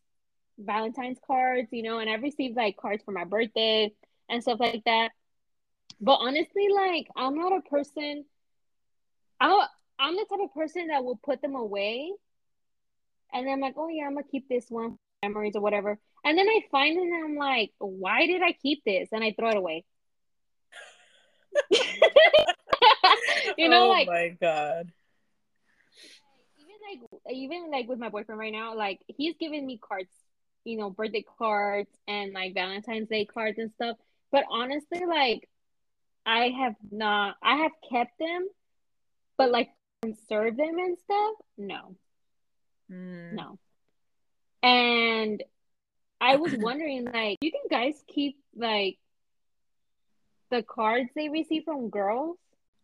[0.59, 3.91] Valentine's cards, you know, and I've received like cards for my birthday
[4.29, 5.11] and stuff like that.
[5.99, 8.25] But honestly, like I'm not a person.
[9.39, 9.67] I'm
[9.99, 12.11] I'm the type of person that will put them away,
[13.33, 14.97] and then I'm like, oh yeah, I'm gonna keep this one for
[15.27, 15.97] memories or whatever.
[16.23, 19.09] And then I find it and I'm like, why did I keep this?
[19.11, 19.85] And I throw it away.
[23.57, 24.91] you know, oh like my god.
[26.59, 26.99] even like
[27.33, 30.09] even like with my boyfriend right now, like he's giving me cards,
[30.63, 33.97] you know, birthday cards and like Valentine's Day cards and stuff.
[34.31, 35.47] But honestly, like
[36.25, 38.47] I have not I have kept them,
[39.37, 39.69] but like
[40.27, 41.95] serve them and stuff, no.
[42.91, 43.33] Mm.
[43.33, 43.59] No.
[44.63, 45.43] And
[46.19, 48.97] I was wondering, like, do you think guys keep like
[50.49, 52.37] the cards they receive from girls?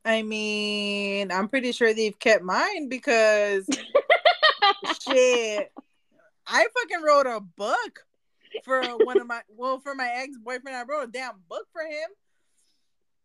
[0.06, 3.68] I mean, I'm pretty sure they've kept mine because
[5.02, 5.72] shit.
[6.46, 8.06] I fucking wrote a book
[8.66, 10.76] for one of my well for my ex boyfriend.
[10.76, 12.10] I wrote a damn book for him.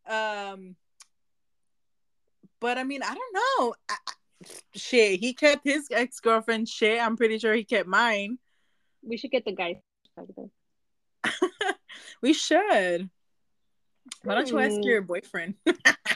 [0.07, 0.77] Um,
[2.61, 3.75] but I mean, I don't know.
[3.89, 3.97] I,
[4.75, 7.01] shit, he kept his ex girlfriend shit.
[7.01, 8.39] I'm pretty sure he kept mine.
[9.03, 9.77] We should get the guys.
[12.23, 13.11] We should.
[14.25, 14.83] Why don't you ask Hmm.
[14.83, 15.55] your boyfriend?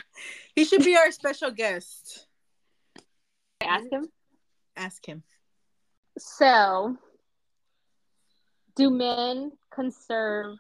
[0.57, 2.27] he should be our special guest.
[3.61, 4.09] Ask him.
[4.77, 5.23] Ask him.
[6.19, 6.97] So,
[8.77, 10.57] do men conserve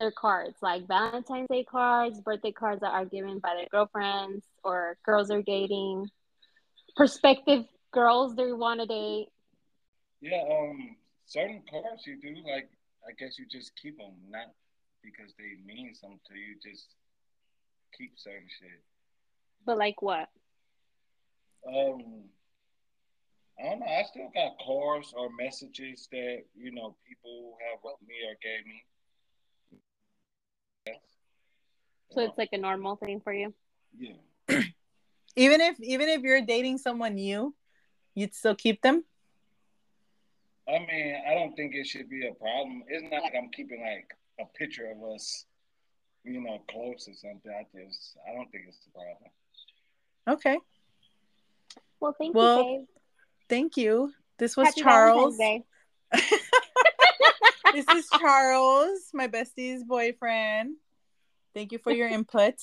[0.00, 4.96] their cards, like Valentine's Day cards, birthday cards that are given by their girlfriends or
[5.04, 6.08] girls they're dating,
[6.96, 9.28] prospective girls they want to date?
[10.20, 12.70] Yeah, um, certain cards you do like.
[13.08, 14.52] I guess you just keep them, not
[15.02, 16.56] because they mean something to you.
[16.62, 16.86] Just
[17.96, 18.82] keep certain shit.
[19.64, 20.28] But like what?
[21.66, 22.24] Um,
[23.58, 23.86] I don't know.
[23.86, 28.66] I still got cards or messages that you know people have wrote me or gave
[28.66, 28.84] me.
[30.86, 30.96] Yes.
[32.12, 33.54] So it's like a normal thing for you.
[33.98, 34.14] yeah.
[35.36, 37.54] Even if even if you're dating someone new,
[38.14, 39.04] you'd still keep them.
[40.68, 42.82] I mean, I don't think it should be a problem.
[42.88, 45.44] It's not like I'm keeping like a picture of us,
[46.24, 47.50] you know, close or something.
[47.50, 49.30] I just, I don't think it's a problem.
[50.28, 50.58] Okay.
[52.00, 52.86] Well, thank Well, you, babe.
[53.48, 54.12] Thank you.
[54.38, 55.36] This was Happy Charles.
[55.36, 55.64] Valentine's
[56.12, 56.38] Day.
[57.72, 60.76] this is Charles, my bestie's boyfriend.
[61.60, 62.54] Thank you for your input.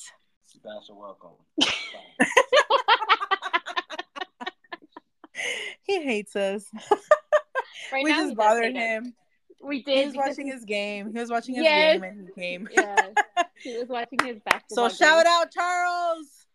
[0.52, 1.30] You guys are welcome.
[5.84, 6.64] he hates us.
[7.92, 8.82] Right we now, just bothered hate us.
[8.82, 9.14] him.
[9.62, 11.10] We He was watching he- his game.
[11.12, 11.94] He was watching his Yes.
[11.94, 12.68] game and he came.
[12.72, 13.06] Yeah,
[13.62, 14.64] he was watching his back.
[14.68, 15.08] So basketball.
[15.08, 16.46] shout out Charles.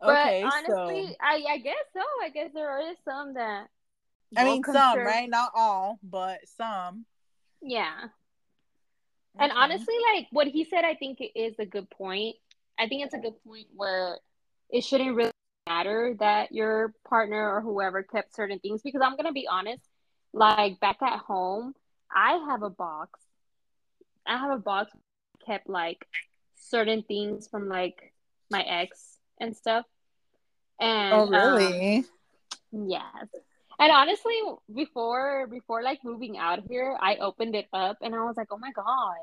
[0.00, 2.02] but okay, honestly, so I I guess so.
[2.22, 3.68] I guess there is some that.
[4.36, 5.30] I mean some, conserve- right?
[5.30, 7.06] Not all, but some.
[7.62, 8.08] Yeah,
[9.38, 12.36] and honestly, like what he said, I think it is a good point.
[12.78, 14.18] I think it's a good point where
[14.70, 15.32] it shouldn't really
[15.68, 19.82] matter that your partner or whoever kept certain things because I'm gonna be honest,
[20.32, 21.74] like back at home,
[22.14, 23.20] I have a box.
[24.26, 24.92] I have a box
[25.46, 26.06] kept like
[26.56, 28.12] certain things from like
[28.50, 29.84] my ex and stuff.
[30.80, 32.04] And Oh um, really?
[32.72, 33.26] Yes.
[33.80, 34.38] And honestly,
[34.74, 38.58] before before like moving out here, I opened it up and I was like, "Oh
[38.58, 39.16] my god,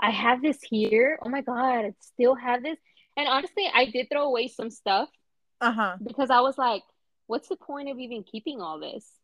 [0.00, 1.18] I have this here.
[1.22, 2.78] Oh my god, I still have this."
[3.16, 5.10] And honestly, I did throw away some stuff
[5.60, 5.98] Uh huh.
[6.02, 6.82] because I was like,
[7.26, 9.20] "What's the point of even keeping all this?"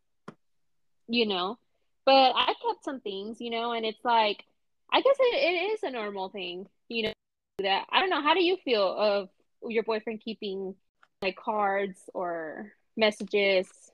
[1.08, 1.58] You know.
[2.04, 4.44] But I kept some things, you know, and it's like
[4.92, 7.12] I guess it, it is a normal thing, you know,
[7.60, 8.22] that I don't know.
[8.22, 9.28] How do you feel of
[9.68, 10.74] your boyfriend keeping
[11.22, 13.91] like cards or messages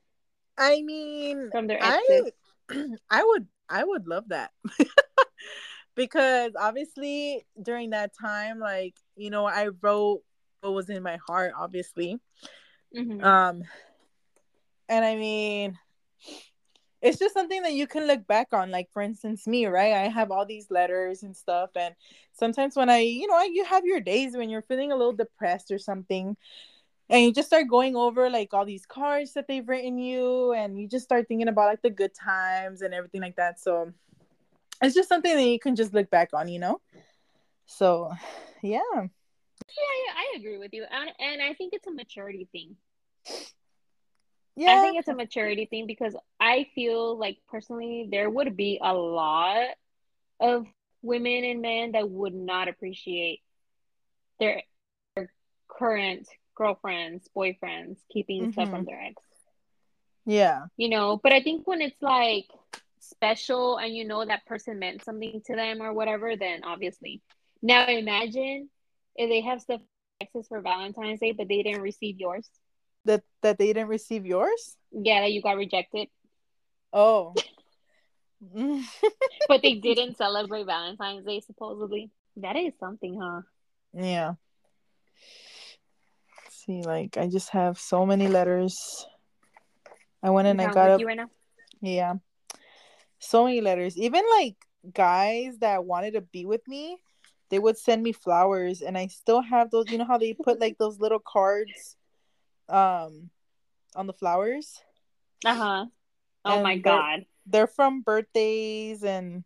[0.59, 2.33] I mean, from their I exes?
[3.11, 4.51] I would I would love that.
[5.95, 10.23] because obviously during that time like, you know, I wrote
[10.61, 12.19] what was in my heart obviously.
[12.95, 13.23] Mhm.
[13.23, 13.63] Um
[14.89, 15.79] and I mean
[17.01, 20.09] it's just something that you can look back on like for instance me right i
[20.09, 21.95] have all these letters and stuff and
[22.33, 25.71] sometimes when i you know you have your days when you're feeling a little depressed
[25.71, 26.37] or something
[27.11, 30.79] and you just start going over like all these cards that they've written you and
[30.79, 33.59] you just start thinking about like the good times and everything like that.
[33.61, 33.93] So
[34.83, 36.81] it's just something that you can just look back on you know?
[37.67, 38.13] So
[38.63, 38.81] yeah.
[38.95, 42.77] Yeah, yeah, I agree with you, and and I think it's a maturity thing.
[44.57, 44.79] yeah.
[44.79, 48.95] I think it's a maturity thing because I feel like personally there would be a
[48.95, 49.69] lot
[50.41, 50.67] of
[51.03, 53.41] women and men that would not appreciate
[54.39, 54.63] their,
[55.17, 55.33] their
[55.69, 56.29] current
[56.59, 59.23] girlfriends, boyfriends keeping stuff from their ex.
[60.27, 62.47] yeah You know, but I think when it's like
[63.01, 67.23] special and you know that person meant something to them or whatever, then obviously.
[67.63, 68.71] Now imagine
[69.17, 72.51] if they have stuff exes for Valentine's Day, but they didn't receive yours.
[73.05, 76.09] that that they didn't receive yours Yeah, that you got rejected.
[76.93, 77.35] oh
[79.49, 82.11] but they didn't celebrate Valentine's Day supposedly.
[82.37, 83.43] That is something, huh?
[83.93, 84.35] Yeah.
[86.69, 89.07] See, like I just have so many letters.
[90.23, 91.01] I went and I got up.
[91.03, 91.19] right?
[91.81, 92.17] Yeah.
[93.21, 93.97] So many letters.
[93.97, 94.57] Even like
[94.93, 96.99] guys that wanted to be with me,
[97.49, 100.61] they would send me flowers and I still have those, you know how they put
[100.61, 101.97] like those little cards
[102.69, 103.31] um
[103.97, 104.79] on the flowers?
[105.47, 105.87] Uh huh.
[106.45, 107.27] Oh my And they're- god.
[107.51, 109.43] They're from birthdays and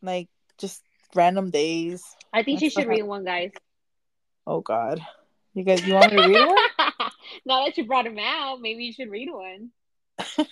[0.00, 0.28] like
[0.58, 0.80] just
[1.12, 2.04] random days.
[2.32, 3.50] I think you should have- read one, guys.
[4.46, 5.00] Oh god.
[5.56, 6.56] You guys you want me to read one?
[7.46, 9.70] now that you brought him out, maybe you should read one.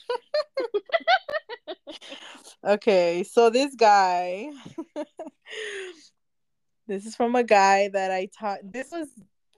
[2.65, 4.49] Okay, so this guy,
[6.87, 8.61] this is from a guy that I taught.
[8.65, 9.07] This was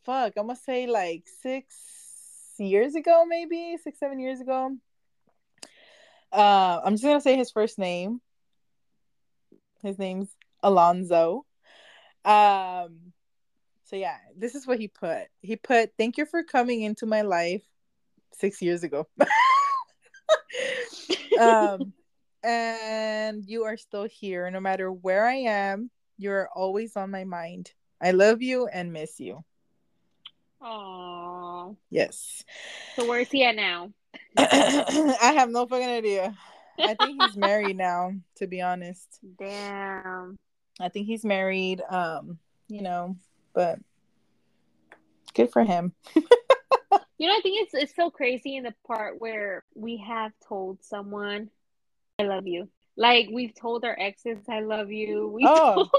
[0.05, 0.32] fuck.
[0.36, 1.72] I'm gonna say like six
[2.59, 4.76] years ago, maybe six, seven years ago.
[6.32, 8.20] Uh, I'm just gonna say his first name.
[9.84, 10.34] His name's
[10.64, 11.47] Alonzo.
[12.24, 13.12] Um,
[13.87, 15.28] so yeah, this is what he put.
[15.41, 17.62] He put, "Thank you for coming into my life
[18.32, 19.07] six years ago."
[21.41, 21.93] um
[22.43, 27.72] and you are still here no matter where i am you're always on my mind
[28.01, 29.45] i love you and miss you
[30.62, 31.76] Aww.
[31.91, 32.45] yes
[32.97, 33.93] So where's he at now?
[34.39, 36.34] i have no fucking idea
[36.80, 40.37] i think he's married now to be honest Damn.
[40.80, 43.16] i think he's married um you know
[43.57, 43.80] but
[45.34, 45.92] good for him
[47.18, 50.84] You know, I think it's it's so crazy in the part where we have told
[50.84, 51.48] someone,
[52.18, 55.74] "I love you." Like we've told our exes, "I love you." We Oh.
[55.74, 55.90] told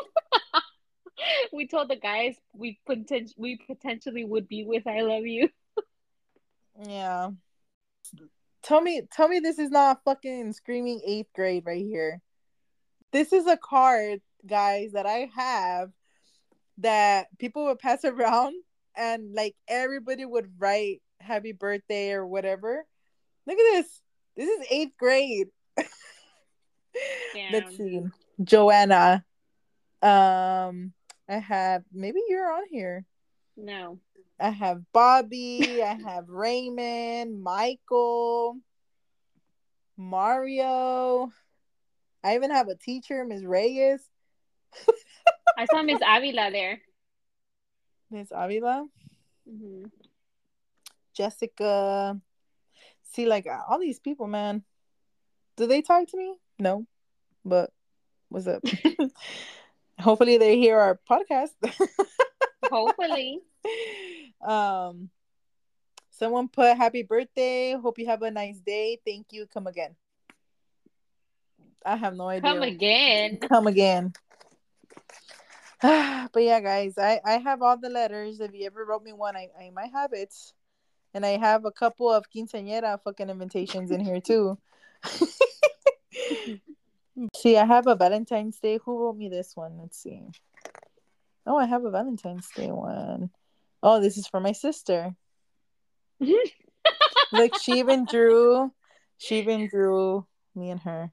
[1.54, 5.50] we told the guys we potent we potentially would be with, "I love you."
[6.86, 7.32] yeah
[8.62, 12.22] tell me tell me this is not fucking screaming eighth grade right here
[13.12, 15.90] this is a card guys that i have
[16.80, 18.56] that people would pass around
[18.96, 22.86] and like everybody would write happy birthday or whatever.
[23.46, 24.02] Look at this.
[24.36, 25.48] This is eighth grade.
[27.52, 28.02] Let's see.
[28.44, 29.24] Joanna.
[30.02, 30.94] Um
[31.30, 33.06] i have maybe you're on here.
[33.56, 34.00] No.
[34.40, 38.58] I have Bobby, I have Raymond, Michael,
[39.98, 41.32] Mario.
[42.24, 43.46] I even have a teacher, Ms.
[43.46, 44.02] Reyes,
[45.58, 46.82] I saw Miss Avila there.
[48.12, 48.86] Miss Avila,
[49.48, 49.86] hmm
[51.14, 52.20] Jessica.
[53.04, 54.64] See, like all these people, man.
[55.56, 56.36] Do they talk to me?
[56.60, 56.86] No.
[57.44, 57.72] But
[58.30, 58.62] what's up?
[60.00, 61.54] Hopefully they hear our podcast.
[62.72, 63.40] Hopefully.
[64.46, 65.10] um
[66.12, 67.74] someone put happy birthday.
[67.74, 69.00] Hope you have a nice day.
[69.06, 69.48] Thank you.
[69.48, 69.96] Come again.
[71.86, 72.52] I have no idea.
[72.52, 73.38] Come again.
[73.40, 74.14] come again.
[75.82, 78.40] but yeah, guys, I I have all the letters.
[78.40, 80.34] If you ever wrote me one, I I might have it,
[81.14, 84.58] and I have a couple of quinceañera fucking invitations in here too.
[87.36, 88.80] see, I have a Valentine's Day.
[88.84, 89.78] Who wrote me this one?
[89.80, 90.22] Let's see.
[91.46, 93.30] Oh, I have a Valentine's Day one.
[93.82, 95.16] Oh, this is for my sister.
[97.32, 98.72] like she even drew.
[99.18, 100.26] She even drew
[100.56, 101.12] me and her.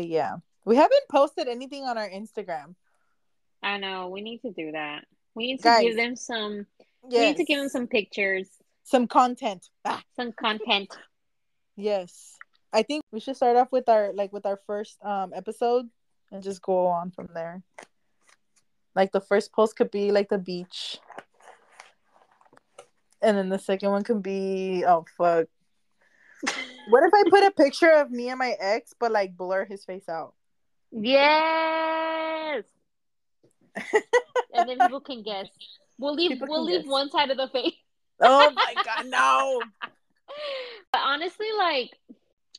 [0.00, 2.74] But yeah, we haven't posted anything on our Instagram.
[3.62, 5.04] I know we need to do that.
[5.34, 5.82] We need to Guys.
[5.82, 6.66] give them some.
[7.02, 8.48] We need to give them some pictures,
[8.82, 9.68] some content.
[9.84, 10.88] Ah, some content.
[11.76, 12.38] yes,
[12.72, 15.90] I think we should start off with our like with our first um episode
[16.32, 17.62] and just go on from there.
[18.96, 20.96] Like the first post could be like the beach,
[23.20, 25.46] and then the second one could be oh fuck.
[26.90, 29.84] What if I put a picture of me and my ex, but like blur his
[29.84, 30.34] face out?
[30.90, 32.64] Yes.
[34.54, 35.46] and then people can guess.
[35.98, 36.30] We'll leave.
[36.30, 36.90] People we'll leave guess.
[36.90, 37.74] one side of the face.
[38.20, 39.62] Oh my god, no!
[40.92, 41.90] But honestly, like,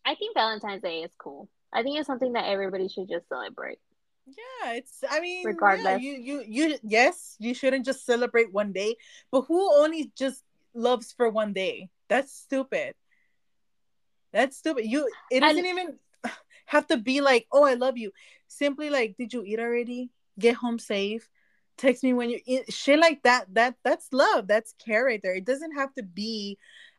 [0.06, 1.50] I think Valentine's Day is cool.
[1.74, 3.80] I think it's something that everybody should just celebrate.
[4.28, 5.04] Yeah, it's.
[5.10, 6.02] I mean, yeah, Regardless.
[6.02, 6.78] you you you.
[6.84, 8.96] Yes, you shouldn't just celebrate one day.
[9.32, 11.90] But who only just loves for one day?
[12.08, 12.96] That's stupid.
[14.34, 14.86] That's stupid.
[14.86, 15.10] You.
[15.30, 16.00] It doesn't even
[16.66, 18.12] have to be like, oh, I love you.
[18.48, 20.12] Simply like, did you eat already?
[20.40, 21.28] Get home safe.
[21.78, 22.72] Text me when you eat.
[22.72, 23.54] Shit like that.
[23.54, 24.48] That that's love.
[24.48, 25.36] That's care right there.
[25.36, 26.58] It doesn't have to be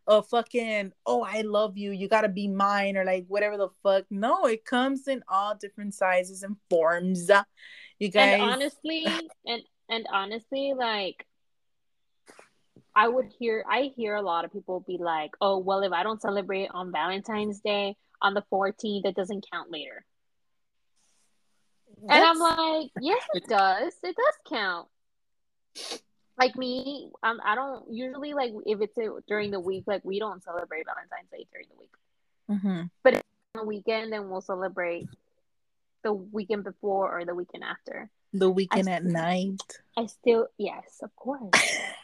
[0.09, 1.93] a fucking oh I love you.
[1.93, 4.05] You gotta be mine or like whatever the fuck.
[4.11, 7.31] No, it comes in all different sizes and forms.
[7.99, 8.41] You guys.
[8.41, 9.07] And honestly,
[9.47, 11.25] and and honestly, like,
[12.95, 13.65] I would hear.
[13.69, 16.93] I hear a lot of people be like, "Oh, well, if I don't celebrate on
[16.93, 20.05] Valentine's Day on the 14th, it doesn't count later."
[22.09, 23.95] And I'm like, yes, it does.
[24.03, 24.89] It does count.
[26.39, 29.85] Like me, um, I don't usually like if it's a, during the week.
[29.87, 31.95] Like we don't celebrate Valentine's Day during the week.
[32.51, 32.91] Mhm.
[33.55, 35.07] On the weekend, then we'll celebrate
[36.03, 38.11] the weekend before or the weekend after.
[38.33, 39.61] the weekend at night.
[39.97, 41.51] I still, yes, of course.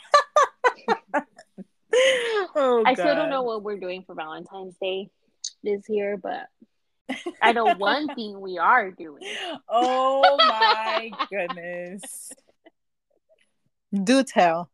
[2.56, 5.10] oh, I still don't know what we're doing for Valentine's Day
[5.62, 6.46] this year, but
[7.40, 9.22] I know one thing we are doing.
[9.68, 12.32] Oh my goodness.
[14.04, 14.70] Do tell.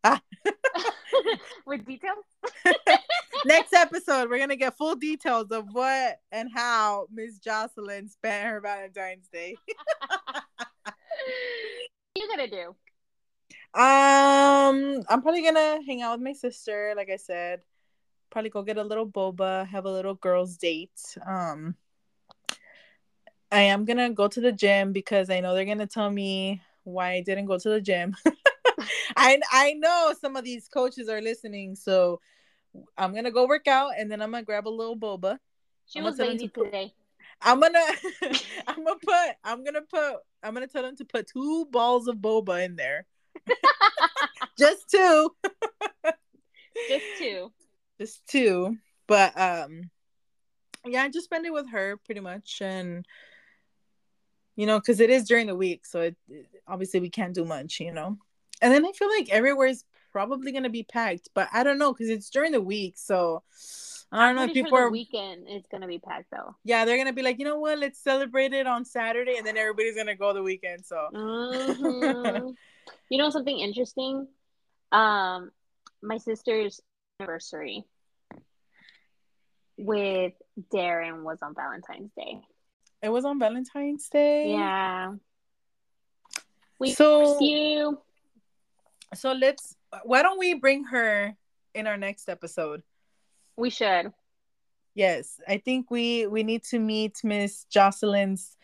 [1.66, 2.25] With details.
[3.47, 8.61] next episode, we're gonna get full details of what and how Miss Jocelyn spent her
[8.61, 9.57] Valentine's Day.
[10.83, 10.93] what are
[12.16, 12.75] you gonna do?
[13.75, 17.61] Um, I'm probably gonna hang out with my sister, like I said.
[18.31, 21.16] Probably go get a little boba, have a little girls' date.
[21.27, 21.75] Um,
[23.51, 27.14] I am gonna go to the gym because I know they're gonna tell me why
[27.14, 28.14] I didn't go to the gym.
[29.16, 32.20] I I know some of these coaches are listening, so
[32.97, 35.39] I'm gonna go work out and then I'm gonna grab a little boba.
[35.87, 36.95] She I'm was gonna tell them lazy to today.
[37.43, 37.85] I'm gonna
[38.68, 42.16] I'm gonna put I'm gonna put I'm gonna tell them to put two balls of
[42.18, 43.07] boba in there.
[44.59, 45.30] Just two.
[46.88, 47.53] Just two.
[48.01, 48.76] just two
[49.07, 49.90] but um
[50.84, 53.07] yeah i just spend it with her pretty much and
[54.57, 57.45] you know because it is during the week so it, it- obviously we can't do
[57.45, 58.18] much you know
[58.61, 61.78] and then i feel like everywhere is probably going to be packed but i don't
[61.78, 63.42] know because it's during the week so
[64.11, 66.55] i don't know if people sure are weekend is gonna be packed though.
[66.64, 69.47] yeah they're going to be like you know what let's celebrate it on saturday and
[69.47, 72.55] then everybody's going to go the weekend so Mhm.
[73.11, 74.26] you know something interesting?
[74.92, 75.50] Um,
[76.02, 76.80] my sister's
[77.20, 77.84] anniversary
[79.76, 80.32] with
[80.72, 82.40] Darren was on Valentine's Day.
[83.02, 85.14] it was on valentine's day Yeah.
[86.78, 88.00] We So- you.
[89.14, 91.36] so let's why don't we bring her
[91.74, 92.82] in our next episode
[93.57, 94.12] We should.
[94.94, 98.57] Yes, I think we we need to meet Miss Jocelyn's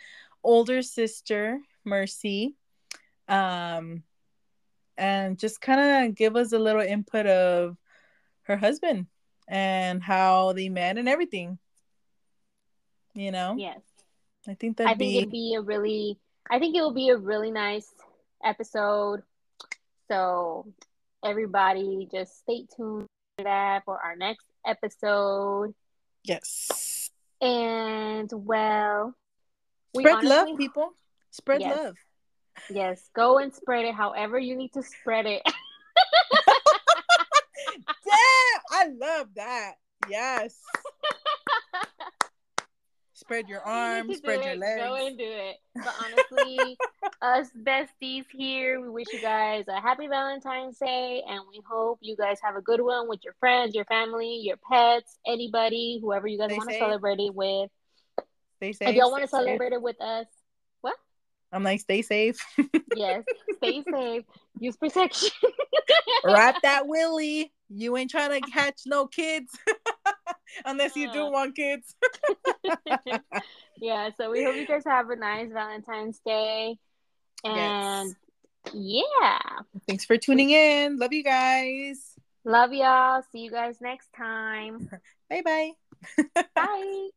[0.42, 2.56] older sister, Mercy,
[3.28, 4.02] um,
[5.00, 7.76] and just kind of give us a little input of
[8.42, 9.06] her husband
[9.48, 11.58] and how they met and everything.
[13.14, 13.80] You know, Yes.
[14.46, 16.18] I think that I think be it'd be a really
[16.50, 17.92] I think it will be a really nice
[18.44, 19.22] episode.
[20.08, 20.72] So
[21.24, 23.06] everybody just stay tuned
[23.38, 25.74] for that for our next episode.
[26.24, 27.10] yes.
[27.40, 29.14] And well
[29.94, 30.90] we Spread honestly- love, people.
[31.30, 31.76] Spread Yes.
[31.78, 31.96] love.
[32.68, 35.42] Yes, go and spread it however you need to spread it.
[38.04, 39.74] Damn, I love that.
[40.08, 40.56] Yes.
[43.20, 44.82] Spread your arms, do spread your it, legs.
[44.82, 45.56] Go and do it.
[45.74, 46.78] But honestly,
[47.22, 52.16] us besties here, we wish you guys a happy Valentine's Day and we hope you
[52.16, 56.38] guys have a good one with your friends, your family, your pets, anybody, whoever you
[56.38, 57.70] guys want to celebrate it with.
[58.56, 58.88] Stay safe.
[58.88, 59.38] if y'all want to safe.
[59.44, 60.26] celebrate it with us?
[61.52, 62.38] I'm like, stay safe.
[62.96, 63.22] Yes,
[63.58, 64.24] stay safe.
[64.58, 65.30] Use protection.
[66.24, 67.52] Wrap that willy.
[67.68, 69.56] You ain't trying to catch no kids.
[70.64, 71.30] Unless you do Uh.
[71.30, 71.94] want kids.
[73.80, 76.78] yeah, so we hope you guys have a nice Valentine's Day.
[77.44, 78.12] And
[78.74, 79.38] yeah,
[79.86, 80.98] Thanks for tuning in.
[80.98, 82.14] Love you guys.
[82.44, 83.22] love y'all.
[83.30, 84.90] See you guys next time.
[85.30, 85.70] Bye bye
[86.54, 87.10] bye.